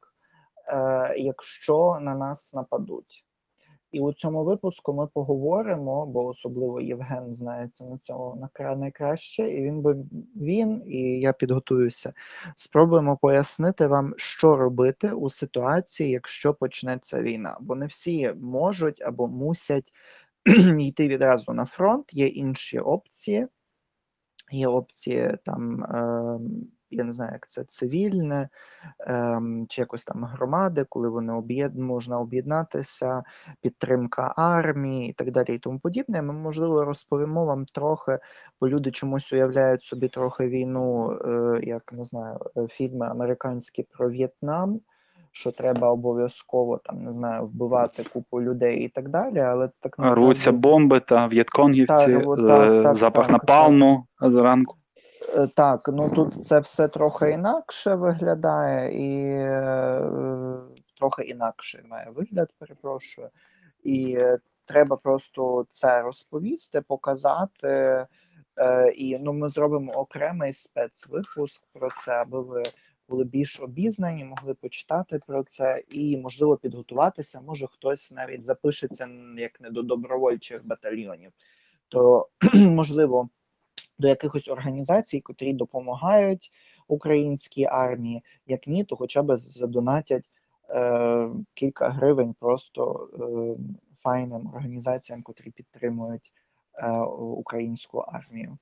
е, 0.68 1.14
якщо 1.18 1.98
на 2.00 2.14
нас 2.14 2.54
нападуть. 2.54 3.24
І 3.92 4.00
у 4.00 4.12
цьому 4.12 4.44
випуску 4.44 4.92
ми 4.92 5.06
поговоримо, 5.06 6.06
бо 6.06 6.26
особливо 6.26 6.80
Євген 6.80 7.34
знається 7.34 7.84
на 7.84 7.98
цьому 7.98 8.48
на 8.56 8.76
найкраще, 8.76 9.50
і 9.50 9.62
він 9.62 9.82
би 9.82 9.96
він, 10.36 10.82
і 10.86 11.00
я 11.20 11.32
підготуюся. 11.32 12.12
Спробуємо 12.56 13.16
пояснити 13.16 13.86
вам, 13.86 14.14
що 14.16 14.56
робити 14.56 15.12
у 15.12 15.30
ситуації, 15.30 16.10
якщо 16.10 16.54
почнеться 16.54 17.22
війна. 17.22 17.56
Бо 17.60 17.74
не 17.74 17.86
всі 17.86 18.32
можуть 18.40 19.02
або 19.02 19.28
мусять 19.28 19.92
йти 20.80 21.08
відразу 21.08 21.52
на 21.52 21.66
фронт. 21.66 22.14
Є 22.14 22.26
інші 22.26 22.78
опції. 22.78 23.46
Є 24.52 24.68
опції 24.68 25.36
там. 25.44 25.84
Е, 25.84 26.38
я 26.92 27.04
не 27.04 27.12
знаю, 27.12 27.30
як 27.32 27.48
це 27.48 27.64
цивільне 27.64 28.48
ем, 29.06 29.66
чи 29.68 29.80
якось 29.80 30.04
там 30.04 30.24
громади, 30.24 30.86
коли 30.88 31.08
вони 31.08 31.32
об'єд 31.32 31.78
можна 31.78 32.18
об'єднатися, 32.18 33.22
підтримка 33.60 34.32
армії 34.36 35.10
і 35.10 35.12
так 35.12 35.30
далі, 35.30 35.54
і 35.54 35.58
тому 35.58 35.78
подібне. 35.78 36.22
Ми 36.22 36.32
можливо 36.32 36.84
розповімо 36.84 37.44
вам 37.44 37.64
трохи, 37.64 38.18
бо 38.60 38.68
люди 38.68 38.90
чомусь 38.90 39.32
уявляють 39.32 39.82
собі 39.82 40.08
трохи 40.08 40.48
війну, 40.48 41.12
е, 41.12 41.56
як 41.62 41.92
не 41.92 42.04
знаю, 42.04 42.38
е, 42.56 42.66
фільми 42.66 43.06
американські 43.06 43.82
про 43.82 44.10
В'єтнам. 44.10 44.80
Що 45.34 45.52
треба 45.52 45.90
обов'язково 45.90 46.78
там 46.84 47.04
не 47.04 47.12
знаю 47.12 47.46
вбивати 47.46 48.04
купу 48.12 48.42
людей 48.42 48.80
і 48.80 48.88
так 48.88 49.08
далі, 49.08 49.38
але 49.38 49.68
це 49.68 49.80
так 49.82 49.98
насправді... 49.98 50.24
рвуться 50.24 50.52
бомби 50.52 51.00
та 51.00 51.26
в'єтконгівці, 51.26 52.12
так, 52.12 52.48
так, 52.48 52.82
так, 52.82 52.94
запах 52.94 53.26
так, 53.26 53.32
напалму 53.32 54.06
зранку. 54.20 54.76
Е, 55.28 55.46
так, 55.46 55.88
ну 55.88 56.10
тут 56.10 56.44
це 56.44 56.60
все 56.60 56.88
трохи 56.88 57.30
інакше 57.30 57.94
виглядає, 57.94 58.92
і 58.92 59.26
е, 59.26 60.02
трохи 60.98 61.22
інакше 61.22 61.84
має 61.88 62.10
вигляд, 62.10 62.54
перепрошую. 62.58 63.30
І 63.82 64.14
е, 64.18 64.38
треба 64.64 64.96
просто 64.96 65.66
це 65.70 66.02
розповісти, 66.02 66.80
показати. 66.80 68.06
І 68.96 69.18
ну, 69.18 69.32
ми 69.32 69.48
зробимо 69.48 69.92
окремий 69.92 70.52
спецвипуск 70.52 71.62
про 71.72 71.88
це, 72.00 72.12
аби 72.12 72.40
ви 72.40 72.62
були 73.08 73.24
більш 73.24 73.60
обізнані, 73.60 74.24
могли 74.24 74.54
почитати 74.54 75.20
про 75.26 75.42
це 75.42 75.82
і, 75.90 76.16
можливо, 76.16 76.56
підготуватися. 76.56 77.40
Може, 77.40 77.66
хтось 77.66 78.12
навіть 78.12 78.44
запишеться 78.44 79.08
як 79.36 79.60
не 79.60 79.70
до 79.70 79.82
добровольчих 79.82 80.66
батальйонів, 80.66 81.32
то 81.88 82.28
можливо 82.54 83.28
до 83.98 84.08
якихось 84.08 84.48
організацій, 84.48 85.20
котрі 85.20 85.52
допомагають 85.52 86.52
українській 86.88 87.64
армії, 87.64 88.22
як 88.46 88.66
ні, 88.66 88.84
то 88.84 88.96
хоча 88.96 89.22
б 89.22 89.36
задонатять 89.36 90.24
е, 90.70 91.28
кілька 91.54 91.88
гривень 91.88 92.34
просто 92.40 93.08
е, 93.14 93.24
файним 94.02 94.46
організаціям, 94.54 95.22
котрі 95.22 95.50
підтримують 95.50 96.32
е, 96.78 97.00
українську 97.16 97.98
армію. 97.98 98.58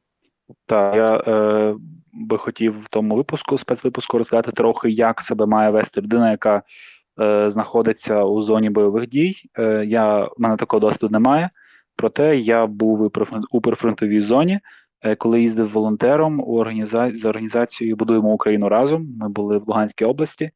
Так, 0.66 0.97
я 0.97 1.35
е, 1.35 1.77
би 2.12 2.38
хотів 2.38 2.81
в 2.81 2.88
тому 2.88 3.16
випуску, 3.16 3.59
спецвипуску, 3.59 4.19
розказати 4.19 4.53
трохи, 4.53 4.90
як 4.90 5.23
себе 5.23 5.47
має 5.47 5.71
вести 5.71 6.01
людина, 6.01 6.31
яка 6.31 6.62
е, 7.21 7.51
знаходиться 7.51 8.25
у 8.25 8.43
зоні 8.43 8.71
бойових 8.71 9.09
дій. 9.09 9.37
Е, 9.59 9.85
я, 9.87 10.25
в 10.25 10.35
мене 10.38 10.57
такого 10.57 10.81
досвіду 10.81 11.12
немає, 11.12 11.51
проте 11.97 12.37
я 12.37 12.66
був 12.66 13.12
у 13.51 13.61
прифронтовій 13.61 14.21
зоні. 14.21 14.61
Е, 15.03 15.17
коли 15.17 15.41
їздив 15.41 15.71
волонтером 15.71 16.41
у 16.41 16.57
організа... 16.59 17.11
за 17.15 17.29
організацією 17.29 17.97
Будуємо 17.97 18.33
Україну 18.33 18.69
разом. 18.69 19.09
Ми 19.21 19.29
були 19.29 19.59
в 19.59 19.69
Луганській 19.69 20.05
області. 20.05 20.51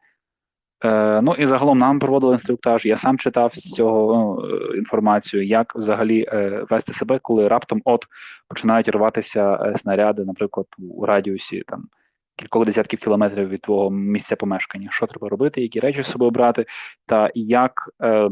Е, 0.85 1.21
Ну 1.23 1.35
і 1.39 1.45
загалом 1.45 1.79
нам 1.79 1.99
проводили 1.99 2.33
інструктаж. 2.33 2.87
Я 2.87 2.97
сам 2.97 3.19
читав 3.19 3.55
з 3.55 3.73
цього 3.73 4.15
ну, 4.15 4.47
е, 4.47 4.79
інформацію, 4.79 5.47
як 5.47 5.77
взагалі 5.77 6.27
е, 6.29 6.67
вести 6.71 6.93
себе, 6.93 7.19
коли 7.23 7.49
раптом 7.49 7.83
от 7.85 8.05
починають 8.49 8.89
рватися 8.89 9.55
е, 9.55 9.79
снаряди, 9.79 10.25
наприклад, 10.25 10.67
у 10.79 11.07
радіусі 11.07 11.63
там 11.67 11.89
кількох 12.37 12.67
десятків 12.67 12.99
кілометрів 12.99 13.49
від 13.49 13.61
твого 13.61 13.91
місця 13.91 14.37
помешкання. 14.37 14.89
Що 14.91 15.07
треба 15.07 15.29
робити, 15.29 15.63
які 15.63 15.81
речі 15.81 16.03
з 16.03 16.07
собою 16.07 16.31
брати, 16.31 16.67
та 17.07 17.31
як 17.35 17.91
е, 18.03 18.31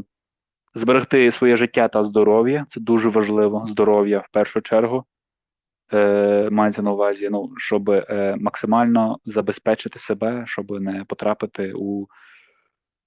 зберегти 0.74 1.30
своє 1.30 1.56
життя 1.56 1.88
та 1.88 2.02
здоров'я. 2.02 2.64
Це 2.68 2.80
дуже 2.80 3.08
важливо. 3.08 3.64
Здоров'я 3.66 4.18
в 4.18 4.28
першу 4.32 4.60
чергу 4.60 5.04
е, 5.94 6.48
мається 6.50 6.82
на 6.82 6.92
увазі, 6.92 7.28
ну, 7.30 7.50
щоб 7.56 7.90
е, 7.90 8.36
максимально 8.40 9.18
забезпечити 9.24 9.98
себе, 9.98 10.44
щоб 10.46 10.70
не 10.70 11.04
потрапити 11.04 11.72
у 11.76 12.06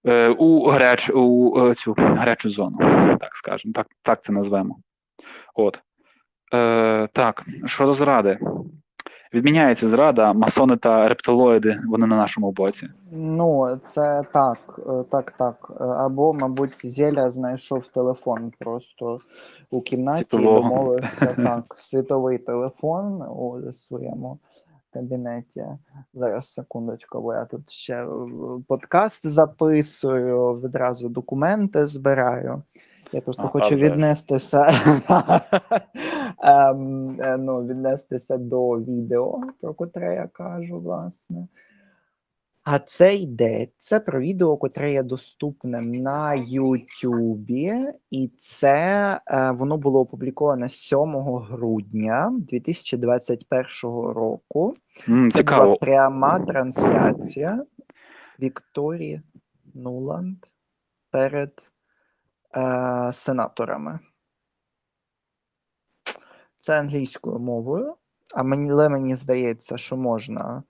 е, 0.08 0.30
у, 0.30 0.66
гаряч, 0.66 1.10
у 1.10 1.74
цю 1.78 1.94
гарячу 1.98 2.50
зону, 2.50 2.78
так 3.20 3.36
скажемо, 3.36 3.74
так 3.74 3.88
так 4.04 4.24
це 4.24 4.34
назвемо. 4.34 4.80
От. 5.56 5.80
Е, 6.54 7.08
Так, 7.14 7.46
щодо 7.66 7.94
зради. 7.94 8.40
Відміняється 9.34 9.88
зрада, 9.90 10.34
масони 10.34 10.78
та 10.78 11.08
рептилоїди, 11.08 11.82
вони 11.88 12.08
на 12.08 12.16
нашому 12.16 12.52
боці. 12.52 12.90
Ну, 13.12 13.80
це 13.84 14.24
так, 14.34 14.80
е, 14.88 15.04
так, 15.12 15.32
так. 15.32 15.72
Е, 15.82 15.84
або, 15.84 16.34
мабуть, 16.34 16.86
Зеля 16.86 17.30
знайшов 17.30 17.88
телефон 17.88 18.52
просто 18.60 19.20
у 19.72 19.82
кімнаті 19.82 20.20
Світового. 20.20 20.60
і 20.60 20.62
домовився 20.62 21.26
так. 21.38 21.76
Світовий 21.78 22.38
телефон 22.38 23.22
у 23.22 23.74
своєму 23.74 24.40
кабінеті. 24.94 25.66
Зараз 26.14 26.54
секундочку, 26.54 27.22
бо 27.22 27.34
я 27.34 27.46
тут 27.46 27.70
ще 27.70 28.04
е, 28.04 28.08
подкаст 28.68 29.28
записую, 29.28 30.54
відразу 30.54 31.10
документи 31.10 31.86
збираю. 31.86 32.64
Я 33.16 33.22
просто 33.22 33.44
А, 33.44 33.48
хочу 33.48 33.76
віднестися 33.76 34.68
ем, 36.44 37.20
е, 37.22 37.38
ну, 37.38 37.66
віднестися 37.68 38.38
до 38.38 38.70
відео, 38.70 39.42
про 39.62 39.74
котре 39.74 40.16
я 40.16 40.28
кажу, 40.28 40.80
власне. 40.80 41.48
А 42.64 42.80
це 42.80 43.16
йдеться 43.16 44.00
про 44.00 44.20
відео, 44.20 44.58
котре 44.58 44.92
є 44.92 45.04
доступним 45.04 45.92
на 45.92 46.34
Ютубі, 46.34 47.74
і 48.12 48.32
це 48.40 49.20
е, 49.28 49.52
воно 49.52 49.78
було 49.78 50.00
опубліковане 50.00 50.70
7 50.70 51.00
грудня 51.26 52.34
2021 52.38 53.74
року. 53.92 54.74
М, 55.10 55.32
Це 55.32 55.38
цікаво. 55.38 55.64
була 55.64 55.76
пряма 55.76 56.40
трансляція 56.40 57.66
Вікторії. 58.40 59.22
Нуланд 59.74 60.38
перед 61.12 61.52
е, 62.56 63.10
сенаторами. 63.14 64.00
Це 66.62 66.80
англійською 66.80 67.40
мовою, 67.40 67.96
а 68.36 68.44
мені, 68.44 68.72
але 68.72 68.90
мені 68.90 69.16
здається, 69.16 69.78
що 69.78 69.98
можна 69.98 70.64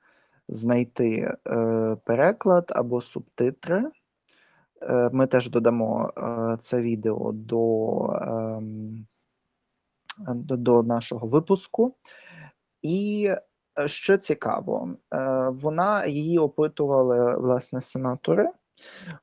знайти 0.48 1.38
е, 1.48 1.98
переклад 2.06 2.71
або 2.76 3.02
субтитри. 3.02 3.91
Е, 4.82 5.10
ми 5.13 5.28
теж 5.28 5.50
додамо 5.50 6.13
е, 6.17 6.58
це 6.62 6.82
відео 6.82 7.32
до, 7.32 7.98
е, 8.13 8.62
до, 10.36 10.84
нашого 10.84 11.28
випуску. 11.28 11.95
І 12.82 13.30
е, 13.80 13.88
що 13.88 14.17
цікаво, 14.17 14.95
е, 15.13 15.50
вона 15.50 16.06
її 16.06 16.39
опитували 16.39 17.38
власне 17.38 17.82
сенатори 17.82 18.50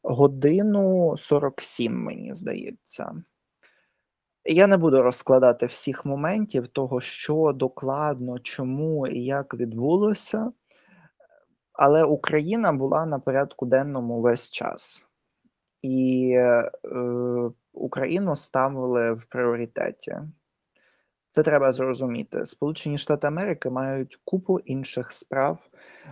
годину 0.02 1.16
47, 1.16 1.92
мені 1.92 2.34
здається. 2.34 3.22
Я 4.44 4.66
не 4.66 4.76
буду 4.76 5.02
розкладати 5.02 5.66
всіх 5.66 6.04
моментів 6.04 6.68
того, 6.68 7.00
що 7.00 7.52
докладно, 7.54 8.38
чому 8.38 9.06
і 9.06 9.24
як 9.24 9.54
відбулося, 9.54 10.52
але 11.72 12.04
Україна 12.04 12.72
була 12.72 13.06
на 13.06 13.18
порядку 13.18 13.66
денному 13.66 14.20
весь 14.20 14.50
час, 14.50 15.04
і 15.82 16.30
е, 16.36 16.70
Україну 17.72 18.36
ставили 18.36 19.12
в 19.12 19.24
пріоритеті. 19.28 20.16
Це 21.34 21.42
треба 21.42 21.72
зрозуміти. 21.72 22.46
Сполучені 22.46 22.98
Штати 22.98 23.26
Америки 23.26 23.70
мають 23.70 24.18
купу 24.24 24.58
інших 24.58 25.12
справ, 25.12 25.58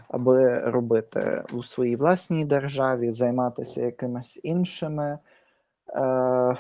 аби 0.08 0.58
робити 0.58 1.44
у 1.52 1.62
своїй 1.62 1.96
власній 1.96 2.44
державі, 2.44 3.10
займатися 3.10 3.82
якимись 3.82 4.40
іншими 4.42 5.18
е, 5.94 6.56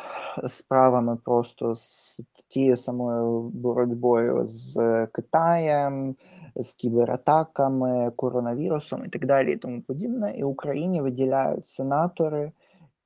справами, 0.48 1.16
просто 1.16 1.74
з 1.74 2.20
тією 2.48 2.76
самою 2.76 3.40
боротьбою 3.40 4.40
з 4.44 5.06
Китаєм, 5.12 6.16
з 6.56 6.72
кібератаками, 6.72 8.12
коронавірусом 8.16 9.04
і 9.04 9.08
так 9.08 9.26
далі, 9.26 9.52
і 9.52 9.56
тому 9.56 9.82
подібне. 9.82 10.34
І 10.36 10.44
Україні 10.44 11.00
виділяють 11.00 11.66
сенатори 11.66 12.52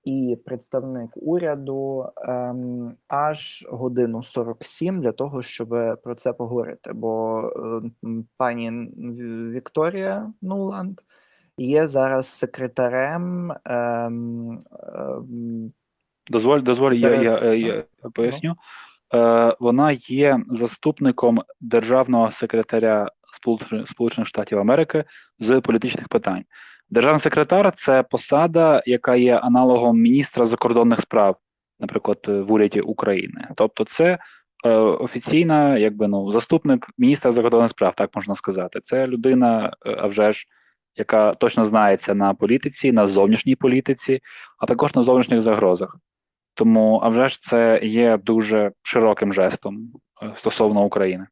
і 0.04 0.38
представник 0.46 1.10
уряду 1.14 2.08
ем, 2.16 2.96
аж 3.08 3.66
годину 3.70 4.22
47 4.22 5.00
для 5.00 5.12
того, 5.12 5.42
щоб 5.42 5.68
про 6.04 6.14
це 6.14 6.32
поговорити. 6.32 6.92
Бо 6.92 7.42
е, 8.04 8.08
пані 8.36 8.70
Вікторія 9.52 10.32
Нуланд 10.42 11.00
є 11.58 11.86
зараз 11.86 12.26
секретарем. 12.26 13.52
Ем, 13.64 14.60
ем, 14.94 15.72
Дозволь, 16.30 16.60
дозволь, 16.60 16.92
я, 16.92 17.14
я, 17.14 17.54
я, 17.54 17.54
я 17.54 17.84
поясню. 18.14 18.54
Е, 19.14 19.56
Вона 19.60 19.92
є 19.92 20.40
заступником 20.50 21.42
державного 21.60 22.30
секретаря 22.30 23.08
Сполучених 23.86 24.28
Штатів 24.28 24.58
Америки 24.58 25.04
з 25.38 25.60
політичних 25.60 26.08
питань. 26.08 26.44
Державний 26.94 27.20
секретар 27.20 27.72
це 27.72 28.02
посада, 28.02 28.82
яка 28.86 29.16
є 29.16 29.36
аналогом 29.36 30.00
міністра 30.00 30.46
закордонних 30.46 31.00
справ, 31.00 31.36
наприклад, 31.80 32.18
в 32.26 32.52
уряді 32.52 32.80
України. 32.80 33.48
Тобто, 33.56 33.84
це 33.84 34.18
е, 34.64 34.70
офіційна, 34.78 35.78
якби 35.78 36.08
ну, 36.08 36.30
заступник 36.30 36.86
міністра 36.98 37.32
закордонних 37.32 37.70
справ, 37.70 37.94
так 37.94 38.10
можна 38.14 38.34
сказати. 38.34 38.80
Це 38.80 39.06
людина, 39.06 39.76
е, 39.86 39.96
а 40.00 40.06
вже 40.06 40.32
ж, 40.32 40.46
яка 40.96 41.34
точно 41.34 41.64
знається 41.64 42.14
на 42.14 42.34
політиці, 42.34 42.92
на 42.92 43.06
зовнішній 43.06 43.56
політиці, 43.56 44.20
а 44.58 44.66
також 44.66 44.94
на 44.94 45.02
зовнішніх 45.02 45.40
загрозах. 45.40 45.96
Тому, 46.54 47.00
а 47.02 47.08
вже 47.08 47.28
ж, 47.28 47.42
це 47.42 47.80
є 47.82 48.16
дуже 48.16 48.72
широким 48.82 49.32
жестом 49.32 49.92
е, 50.22 50.32
стосовно 50.36 50.84
України. 50.84 51.26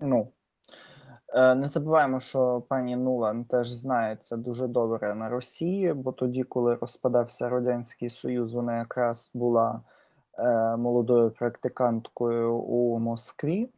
Ну, 0.00 0.32
не 1.34 1.68
забуваємо, 1.68 2.20
що 2.20 2.62
пані 2.68 2.96
Нулан 2.96 3.44
теж 3.44 3.70
знається 3.70 4.36
дуже 4.36 4.66
добре 4.66 5.14
на 5.14 5.28
Росії, 5.28 5.92
бо 5.92 6.12
тоді, 6.12 6.42
коли 6.42 6.74
розпадався 6.74 7.48
Радянський 7.48 8.10
Союз, 8.10 8.54
вона 8.54 8.78
якраз 8.78 9.30
була 9.34 9.82
е, 10.38 10.76
молодою 10.76 11.30
практиканткою 11.30 12.54
у 12.54 12.98
Москві, 12.98 13.70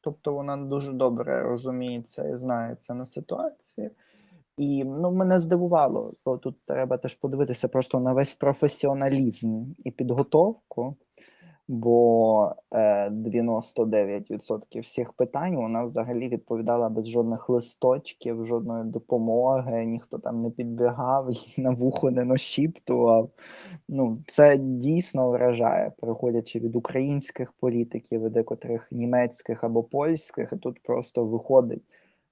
тобто 0.00 0.34
вона 0.34 0.56
дуже 0.56 0.92
добре 0.92 1.42
розуміється 1.42 2.28
і 2.28 2.36
знається 2.36 2.94
на 2.94 3.04
ситуації. 3.04 3.90
І 4.56 4.84
ну, 4.84 5.12
мене 5.12 5.38
здивувало, 5.38 6.14
бо 6.24 6.38
тут 6.38 6.56
треба 6.66 6.98
теж 6.98 7.14
подивитися 7.14 7.68
просто 7.68 8.00
на 8.00 8.12
весь 8.12 8.34
професіоналізм 8.34 9.64
і 9.78 9.90
підготовку 9.90 10.96
бо 11.68 12.52
99% 12.72 14.62
е, 14.76 14.80
всіх 14.80 15.12
питань 15.12 15.56
вона 15.56 15.84
взагалі 15.84 16.28
відповідала 16.28 16.88
без 16.88 17.08
жодних 17.08 17.48
листочків, 17.48 18.44
жодної 18.44 18.84
допомоги, 18.84 19.84
ніхто 19.84 20.18
там 20.18 20.38
не 20.38 20.50
підбігав, 20.50 21.30
і 21.56 21.60
на 21.60 21.70
вухо 21.70 22.10
не 22.10 22.24
нашіптував. 22.24 23.30
Ну, 23.88 24.18
Це 24.26 24.56
дійсно 24.58 25.30
вражає, 25.30 25.92
переходячи 26.00 26.58
від 26.58 26.76
українських 26.76 27.52
політиків, 27.52 28.26
і 28.26 28.30
декотрих 28.30 28.88
німецьких 28.92 29.64
або 29.64 29.82
польських, 29.82 30.52
і 30.52 30.56
тут 30.56 30.82
просто 30.82 31.24
виходить 31.24 31.82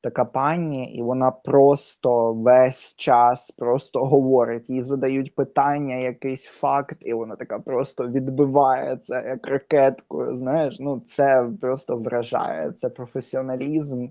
така 0.02 0.24
пані, 0.24 0.94
і 0.94 1.02
вона 1.02 1.30
просто 1.30 2.32
весь 2.32 2.94
час 2.96 3.50
просто 3.50 4.04
говорить. 4.04 4.70
Їй 4.70 4.82
задають 4.82 5.34
питання, 5.34 5.94
якийсь 5.94 6.44
факт, 6.44 6.96
і 7.00 7.14
вона 7.14 7.36
така 7.36 7.58
просто 7.58 8.08
відбиває 8.08 8.96
це 8.96 9.24
як 9.26 9.46
ракеткою. 9.46 10.36
Знаєш, 10.36 10.76
ну 10.80 11.00
це 11.06 11.50
просто 11.60 11.96
вражає. 11.96 12.72
Це 12.72 12.88
професіоналізм, 12.88 14.08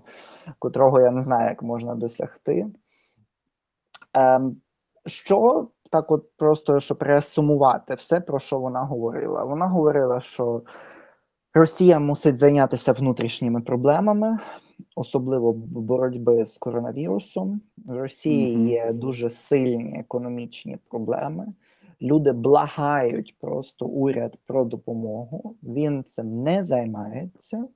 котрого 0.58 1.00
я 1.00 1.10
не 1.10 1.22
знаю, 1.22 1.48
як 1.48 1.62
можна 1.62 1.94
досягти. 1.94 2.66
Ем, 4.14 4.56
Що 5.06 5.68
так, 5.90 6.10
от 6.10 6.36
просто 6.36 6.80
щоб 6.80 7.02
реасумувати 7.02 7.94
все, 7.94 8.20
про 8.20 8.38
що 8.38 8.58
вона 8.58 8.80
говорила? 8.80 9.44
Вона 9.44 9.66
говорила, 9.66 10.20
що 10.20 10.62
Росія 11.54 11.98
мусить 11.98 12.38
зайнятися 12.38 12.92
внутрішніми 12.92 13.60
проблемами 13.60 14.38
особливо 14.96 15.52
боротьби 15.52 16.44
з 16.44 16.58
коронавірусом. 16.58 17.60
В 17.86 17.96
Росії 17.96 18.68
є 18.68 18.92
дуже 18.92 19.30
сильні 19.30 19.98
економічні 19.98 20.78
проблеми. 20.90 21.46
Люди 22.02 22.32
благають 22.32 23.36
просто 23.40 23.86
уряд 23.86 24.38
про 24.46 24.64
допомогу. 24.64 25.56
Він 25.62 26.04
цим 26.04 26.42
не 26.42 26.64
займається. 26.64 27.68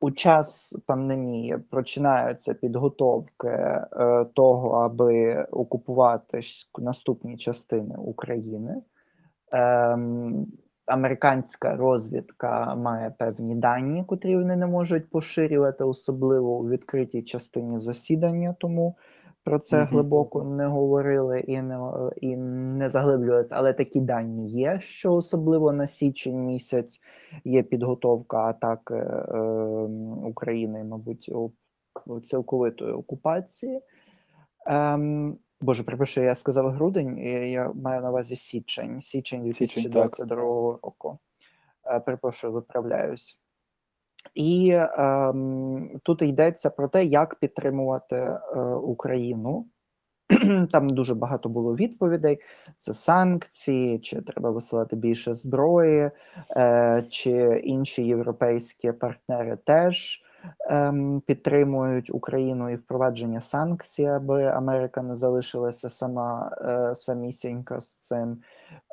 У 0.00 0.10
час 0.10 0.78
пандемії 0.86 1.58
починаються 1.70 2.54
підготовки 2.54 3.48
е, 3.48 4.26
того, 4.34 4.70
аби 4.70 5.44
окупувати 5.44 6.40
наступні 6.78 7.36
частини 7.36 7.96
України. 7.96 8.82
Ем, 9.52 10.46
американська 10.88 11.76
розвідка 11.76 12.74
має 12.74 13.10
певні 13.10 13.54
дані, 13.54 14.04
котрі 14.06 14.36
вони 14.36 14.56
не 14.56 14.66
можуть 14.66 15.10
поширювати, 15.10 15.84
особливо 15.84 16.58
у 16.58 16.68
відкритій 16.68 17.22
частині 17.22 17.78
засідання, 17.78 18.54
тому 18.58 18.96
про 19.44 19.58
це 19.58 19.76
mm 19.76 19.82
-hmm. 19.82 19.88
глибоко 19.90 20.44
не 20.44 20.66
говорили 20.66 21.40
і 21.40 21.62
не 21.62 21.78
і 22.16 22.36
не 22.36 22.88
заглиблювалися. 22.88 23.54
Але 23.58 23.72
такі 23.72 24.00
дані 24.00 24.48
є, 24.48 24.78
що 24.80 25.12
особливо 25.12 25.72
на 25.72 25.86
січень 25.86 26.46
місяць 26.46 27.00
є 27.44 27.62
підготовка 27.62 28.38
атаки 28.38 28.94
е, 28.94 29.38
України, 30.24 30.84
мабуть, 30.84 31.32
цілковитої 32.22 32.92
окупації. 32.92 33.80
Ем, 34.66 35.38
Боже, 35.60 35.82
припишу, 35.82 36.20
я 36.20 36.34
сказав 36.34 36.70
грудень, 36.70 37.18
і 37.18 37.50
я 37.50 37.72
маю 37.74 38.02
на 38.02 38.10
увазі 38.10 38.36
січень, 38.36 39.00
січень 39.00 39.42
2022 39.42 40.36
року. 40.36 41.18
Е, 41.86 42.00
перепрошую, 42.00 42.52
виправляюсь. 42.52 43.38
І 44.34 44.70
ем, 44.74 45.90
тут 46.02 46.22
йдеться 46.22 46.70
про 46.70 46.88
те, 46.88 47.04
як 47.04 47.34
підтримувати 47.34 48.16
е, 48.16 48.60
Україну. 48.74 49.66
Там 50.70 50.90
дуже 50.90 51.14
багато 51.14 51.48
було 51.48 51.76
відповідей: 51.76 52.40
це 52.76 52.94
санкції, 52.94 53.98
чи 53.98 54.22
треба 54.22 54.50
висилати 54.50 54.96
більше 54.96 55.34
зброї, 55.34 56.10
е, 56.56 57.06
чи 57.10 57.60
інші 57.64 58.02
європейські 58.06 58.92
партнери 58.92 59.56
теж 59.64 60.22
підтримують 61.26 62.14
Україну 62.14 62.70
і 62.70 62.76
впровадження 62.76 63.40
санкцій, 63.40 64.04
аби 64.04 64.44
Америка 64.44 65.02
не 65.02 65.14
залишилася 65.14 65.88
сама 65.88 66.56
е, 66.60 66.94
самісінька 66.94 67.80
з 67.80 67.94
цим. 67.94 68.42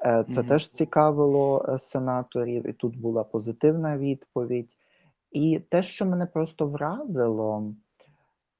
Е, 0.05 0.25
це 0.29 0.41
mm 0.41 0.43
-hmm. 0.43 0.47
теж 0.47 0.69
цікавило 0.69 1.65
е, 1.69 1.77
сенаторів, 1.77 2.67
і 2.67 2.73
тут 2.73 2.97
була 2.99 3.23
позитивна 3.23 3.97
відповідь. 3.97 4.77
І 5.31 5.59
те, 5.69 5.83
що 5.83 6.05
мене 6.05 6.25
просто 6.25 6.67
вразило, 6.67 7.73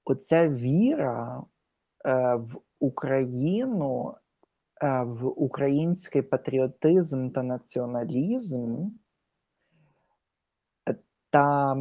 оця 0.06 0.50
віра 0.50 1.44
е, 2.06 2.36
в 2.36 2.58
Україну 2.80 4.14
е, 4.82 5.04
в 5.04 5.28
український 5.28 6.22
патріотизм 6.22 7.30
та 7.30 7.44
націоналізм 7.44 8.88
та 11.36 11.76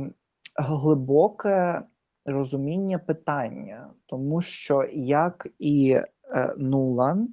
глибоке 0.56 1.82
розуміння 2.26 2.98
питання, 2.98 3.90
тому 4.06 4.40
що 4.40 4.84
як 4.92 5.46
і 5.58 5.90
е, 5.90 6.54
Нуланд, 6.58 7.30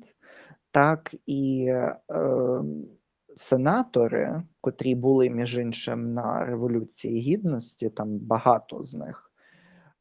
так 0.71 1.15
і 1.25 1.65
е, 1.69 1.95
сенатори, 3.35 4.43
котрі 4.61 4.95
були 4.95 5.29
між 5.29 5.57
іншим 5.57 6.13
на 6.13 6.45
Революції 6.45 7.19
Гідності, 7.19 7.89
там 7.89 8.19
багато 8.19 8.83
з 8.83 8.95
них. 8.95 9.31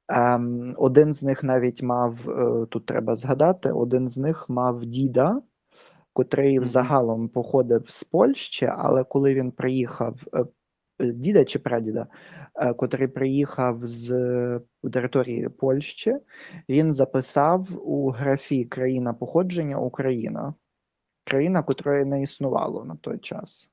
Ем, 0.09 0.75
один 0.79 1.13
з 1.13 1.23
них 1.23 1.45
навіть 1.45 1.83
мав 1.83 2.31
е, 2.31 2.67
тут 2.67 2.87
треба 2.87 3.15
згадати, 3.15 3.73
один 3.73 4.09
з 4.09 4.19
них 4.19 4.49
мав 4.49 4.85
діда, 4.85 5.43
котрий 6.13 6.59
взагалом 6.59 7.29
походив 7.29 7.91
з 7.91 8.05
Польщі, 8.05 8.67
але 8.77 9.05
коли 9.05 9.35
він 9.35 9.51
приїхав, 9.51 10.15
е, 10.35 10.45
діда 11.01 11.45
чи 11.45 11.59
прадіда, 11.59 12.07
е, 12.57 12.75
котрий 12.75 13.09
приїхав 13.09 13.87
з 13.87 14.11
е, 14.11 14.61
території 14.91 15.49
Польщі, 15.49 16.17
він 16.69 16.93
записав 16.93 17.69
у 17.85 18.11
графі 18.11 18.65
країна 18.65 19.13
походження 19.13 19.79
Україна, 19.79 20.55
країна, 21.25 21.63
котрої 21.63 22.05
не 22.05 22.23
існувало 22.23 22.85
на 22.85 22.97
той 22.97 23.19
час. 23.19 23.71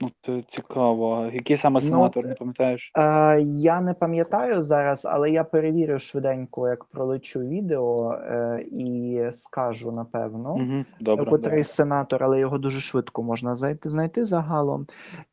Ну, 0.00 0.10
це 0.26 0.42
цікаво. 0.50 1.30
Який 1.32 1.56
саме 1.56 1.80
Ну, 1.82 1.86
сенатор, 1.86 2.26
не 2.26 2.34
пам'ятаєш? 2.34 2.92
Е, 2.96 3.40
я 3.40 3.80
не 3.80 3.94
пам'ятаю 3.94 4.62
зараз, 4.62 5.04
але 5.04 5.30
я 5.30 5.44
перевірю 5.44 5.98
швиденько, 5.98 6.68
як 6.68 6.84
пролечу 6.84 7.40
відео, 7.40 8.12
е, 8.12 8.64
і 8.70 9.20
скажу 9.32 9.92
напевно. 9.92 10.52
Угу, 10.54 10.84
добре. 11.00 11.24
котрий 11.24 11.50
добре. 11.50 11.64
сенатор, 11.64 12.24
але 12.24 12.40
його 12.40 12.58
дуже 12.58 12.80
швидко 12.80 13.22
можна 13.22 13.54
знайти 13.82 14.24
загалом. 14.24 14.86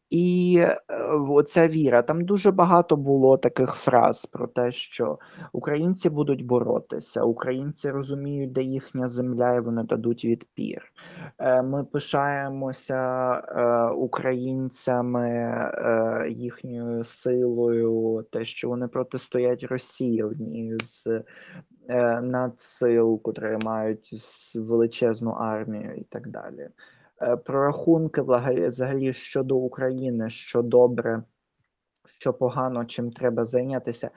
І 0.09 0.57
е, 0.59 0.77
оця 1.29 1.67
віра, 1.67 2.01
там 2.01 2.25
дуже 2.25 2.51
багато 2.51 2.95
було 2.95 3.37
таких 3.37 3.73
фраз 3.73 4.25
про 4.25 4.47
те, 4.47 4.71
що 4.71 5.17
українці 5.51 6.09
будуть 6.09 6.45
боротися, 6.45 7.23
українці 7.23 7.89
розуміють, 7.89 8.51
де 8.51 8.61
їхня 8.63 9.07
земля, 9.07 9.55
і 9.55 9.61
вони 9.61 9.83
дадуть 9.83 10.25
відпір. 10.25 10.81
Е, 11.37 11.61
Ми 11.61 11.83
пишаємося 11.83 13.33
е, 13.33 13.89
українцями, 13.89 15.27
їхньою 16.29 17.03
силою, 17.03 18.25
те, 18.31 18.45
що 18.45 18.69
вони 18.69 18.87
протистоять 18.87 19.63
Росії 19.63 20.23
однією 20.23 20.77
з 20.79 21.21
надсил, 22.21 23.21
котрі 23.21 23.57
мають 23.65 24.11
величезну 24.55 25.31
армію 25.31 25.95
і 25.97 26.03
так 26.03 26.29
далі. 26.29 26.69
Е, 27.21 27.37
Прорахунки 27.37 28.21
взагалі 28.21 29.13
щодо 29.13 29.55
України, 29.55 30.29
що 30.29 30.61
добре, 30.61 31.23
що 32.19 32.33
погано, 32.33 32.85
чим 32.85 33.11
треба 33.11 33.43
зайнятися. 33.43 34.09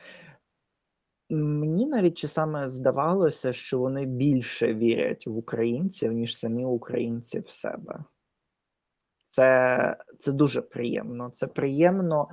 Мені 1.31 1.87
навіть 1.87 2.19
часами 2.19 2.69
здавалося, 2.69 3.53
що 3.53 3.79
вони 3.79 4.07
більше 4.07 4.75
вірять 4.75 5.27
в 5.27 5.37
українців, 5.37 6.13
ніж 6.13 6.37
самі 6.37 6.65
українці 6.65 7.41
в 7.41 7.51
себе. 7.51 8.05
Це, 9.31 9.97
це 10.21 10.33
дуже 10.33 10.63
приємно. 10.63 11.31
Це 11.31 11.47
приємно, 11.47 12.29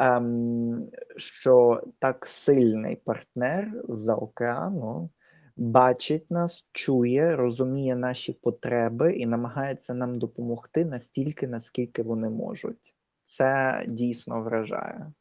ем, 0.00 0.90
що 1.16 1.82
так 1.98 2.26
сильний 2.26 2.96
партнер 2.96 3.72
з-за 3.88 4.14
океану 4.14 5.10
бачить 5.56 6.30
нас, 6.30 6.68
чує, 6.72 7.36
розуміє 7.36 7.96
наші 7.96 8.32
потреби 8.32 9.12
і 9.12 9.26
намагається 9.26 9.94
нам 9.94 10.18
допомогти 10.18 10.84
настільки, 10.84 11.48
наскільки 11.48 12.02
вони 12.02 12.30
можуть. 12.30 12.94
Це 13.24 13.84
дійсно 13.88 14.42
вражає. 14.42 15.12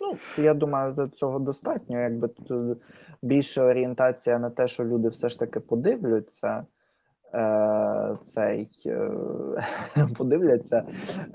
Ну, 0.00 0.18
я 0.44 0.54
думаю, 0.54 0.92
до 0.92 1.08
цього 1.08 1.38
достатньо. 1.38 2.00
Якби 2.00 2.28
тут 2.28 2.78
більше 3.22 3.62
орієнтація 3.62 4.38
на 4.38 4.50
те, 4.50 4.68
що 4.68 4.84
люди 4.84 5.08
все 5.08 5.28
ж 5.28 5.38
таки 5.38 5.60
подивляться 5.60 6.66
е, 7.34 8.14
цей 8.24 8.70
е, 8.86 9.10
подивляться 10.18 10.86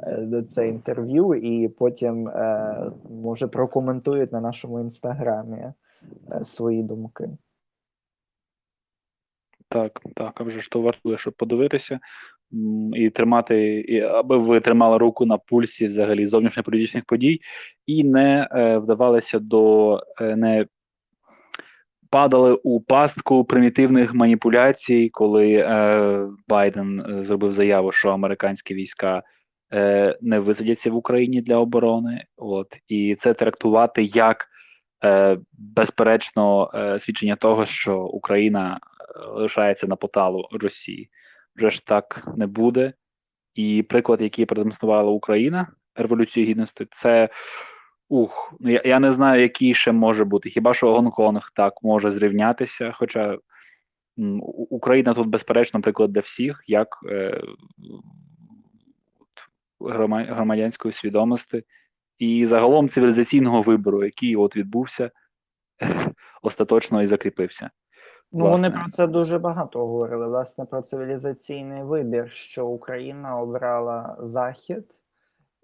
е, 0.03 0.43
це 0.49 0.67
інтерв'ю, 0.67 1.33
і 1.33 1.67
потім 1.67 2.27
е, 2.27 2.91
може 3.09 3.47
прокоментують 3.47 4.31
на 4.31 4.41
нашому 4.41 4.79
інстаграмі 4.79 5.57
е, 5.57 5.73
свої 6.43 6.83
думки. 6.83 7.29
Так, 9.69 10.01
так, 10.15 10.41
а 10.41 10.43
вже 10.43 10.61
ж 10.61 10.69
то 10.71 10.81
вартує, 10.81 11.17
щоб 11.17 11.33
подивитися 11.33 11.99
і 12.93 13.09
тримати, 13.09 13.79
і, 13.79 14.01
аби 14.01 14.37
ви 14.37 14.59
тримали 14.59 14.97
руку 14.97 15.25
на 15.25 15.37
пульсі 15.37 15.87
взагалі 15.87 16.25
зовнішньополітичних 16.25 17.05
подій 17.05 17.41
і 17.85 18.03
не 18.03 18.47
е, 18.51 18.77
вдавалися 18.77 19.39
до 19.39 19.99
е, 20.21 20.35
не 20.35 20.65
падали 22.09 22.53
у 22.63 22.81
пастку 22.81 23.45
примітивних 23.45 24.13
маніпуляцій, 24.13 25.09
коли 25.13 25.53
е, 25.53 26.27
Байден 26.47 26.99
е, 26.99 27.23
зробив 27.23 27.53
заяву, 27.53 27.91
що 27.91 28.09
американські 28.09 28.73
війська 28.73 29.23
е, 29.73 30.17
не 30.21 30.39
висадяться 30.39 30.91
в 30.91 30.95
Україні 30.95 31.41
для 31.41 31.57
оборони. 31.57 32.25
От 32.37 32.67
і 32.87 33.15
це 33.15 33.33
трактувати 33.33 34.03
як 34.03 34.41
е, 34.41 34.52
безперечно 35.53 36.71
е, 36.75 36.99
свідчення 36.99 37.35
того, 37.35 37.65
що 37.65 37.99
Україна 37.99 38.79
е, 38.79 39.29
лишається 39.29 39.87
на 39.87 39.95
поталу 39.95 40.47
Росії. 40.51 41.09
Вже 41.55 41.69
ж 41.69 41.85
так 41.85 42.27
не 42.37 42.47
буде. 42.47 42.93
І 43.55 43.83
приклад, 43.83 44.21
який 44.21 44.45
продемонструвала 44.45 45.11
Україна 45.11 45.67
Революції 45.95 46.45
Гідності, 46.45 46.87
це 46.91 47.29
ух, 48.09 48.53
ну 48.59 48.71
я, 48.71 48.81
я 48.85 48.99
не 48.99 49.11
знаю, 49.11 49.41
який 49.41 49.73
ще 49.73 49.91
може 49.91 50.23
бути. 50.23 50.49
Хіба 50.49 50.73
що 50.73 50.91
Гонконг 50.91 51.51
так 51.55 51.73
може 51.81 52.11
зрівнятися? 52.11 52.91
Хоча 52.97 53.37
Україна 54.69 55.13
тут, 55.13 55.27
безперечно, 55.27 55.81
приклад 55.81 56.11
для 56.11 56.21
всіх, 56.21 56.63
як 56.67 56.87
е, 57.09 57.41
громадянської 59.79 60.93
свідомості 60.93 61.63
і 62.23 62.45
загалом 62.45 62.89
цивілізаційного 62.89 63.61
вибору, 63.61 64.03
який 64.03 64.35
от 64.35 64.55
відбувся 64.55 65.11
остаточно 66.41 67.01
і 67.01 67.07
закріпився. 67.07 67.69
Ну, 68.31 68.49
вони 68.49 68.71
про 68.71 68.89
це 68.89 69.07
дуже 69.07 69.39
багато 69.39 69.79
говорили. 69.79 70.27
Власне, 70.27 70.65
про 70.65 70.81
цивілізаційний 70.81 71.83
вибір, 71.83 72.31
що 72.31 72.67
Україна 72.67 73.39
обрала 73.41 74.17
Захід, 74.19 74.85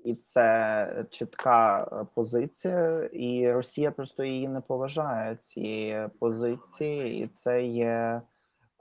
і 0.06 0.16
це 0.16 1.06
чітка 1.10 1.86
позиція, 2.16 3.10
і 3.14 3.52
Росія 3.52 3.92
просто 3.92 4.24
її 4.24 4.48
не 4.48 4.62
поважає 4.62 5.36
цієї 5.36 6.08
позиції, 6.20 7.24
і 7.24 7.28
це 7.28 7.64
є 7.64 8.22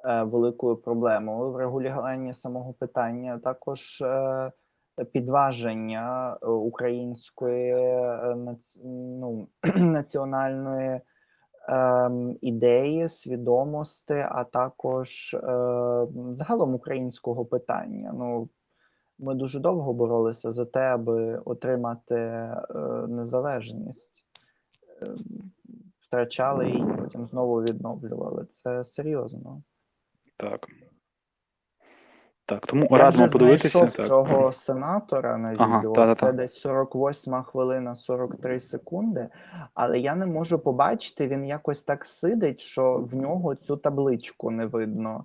е, 0.05 0.23
великою 0.23 0.77
проблемою 0.77 1.53
в 1.53 1.57
регулюванні 1.57 2.35
самого 2.35 2.73
питання. 2.73 3.39
Також 3.39 4.01
е, 4.01 4.53
підваження 5.05 6.37
е, 6.43 6.47
української 6.47 7.73
е, 7.73 8.37
ну, 8.85 9.49
національної 9.77 11.01
ем, 11.69 12.37
ідеї, 12.41 13.09
свідомості, 13.09 14.27
а 14.29 14.45
також 14.45 15.35
е, 15.35 15.39
загалом 16.31 16.75
українського 16.75 17.45
питання. 17.45 18.13
Ну, 18.15 18.49
ми 19.19 19.35
дуже 19.35 19.61
довго 19.61 19.93
боролися 19.93 20.53
за 20.53 20.65
те, 20.65 20.81
аби 20.81 21.39
отримати 21.45 22.49
незалежність. 23.09 24.13
Е, 25.03 25.15
Втрачали 26.01 26.71
її, 26.71 26.87
потім 26.99 27.27
знову 27.27 27.63
відновлювали. 27.63 28.45
Це 28.45 28.85
серйозно. 28.85 29.63
Так. 30.37 30.69
Так, 32.49 32.67
тому 32.67 32.89
Я 32.91 32.99
радимо 32.99 33.25
вже 33.25 33.33
подивитися. 33.33 33.87
Так. 33.87 34.07
цього 34.07 34.53
сенатора 34.53 35.39
на 35.39 35.55
Ага, 35.59 35.79
відео. 35.79 35.93
та-та-та. 35.93 36.27
Це 36.27 36.33
десь 36.33 36.61
48 36.61 37.43
хвилина, 37.43 37.95
43 37.95 38.61
секунди. 38.61 39.29
Але 39.75 39.99
я 39.99 40.15
не 40.15 40.27
можу 40.27 40.59
побачити, 40.59 41.29
він 41.29 41.45
якось 41.45 41.83
так 41.83 42.07
сидить, 42.07 42.61
що 42.61 43.07
в 43.13 43.17
нього 43.17 43.55
цю 43.55 43.77
табличку 43.77 44.51
не 44.51 44.67
видно. 44.67 45.25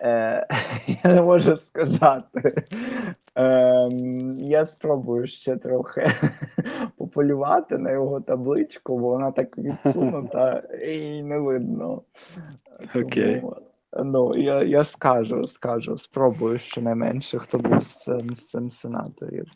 Е, 0.00 0.46
я 1.04 1.14
не 1.14 1.22
можу 1.22 1.56
сказати. 1.56 2.64
Е, 3.38 3.88
я 4.34 4.66
спробую 4.66 5.26
ще 5.26 5.56
трохи 5.56 6.06
пополювати 6.96 7.78
на 7.78 7.90
його 7.90 8.20
табличку, 8.20 8.98
бо 8.98 9.08
вона 9.08 9.30
так 9.32 9.58
відсунута 9.58 10.62
і 10.82 11.22
не 11.22 11.38
видно. 11.38 12.02
Окей. 12.94 13.40
Тому, 13.40 13.56
Ну, 13.92 14.34
я, 14.34 14.62
я 14.62 14.84
скажу, 14.84 15.46
скажу, 15.46 15.96
спробую 15.98 16.58
щонайменше, 16.58 17.38
хто 17.38 17.58
був 17.58 17.82
з 17.82 17.96
цим, 17.96 18.34
з 18.34 18.44
цим 18.44 18.70
сенаторів. 18.70 19.46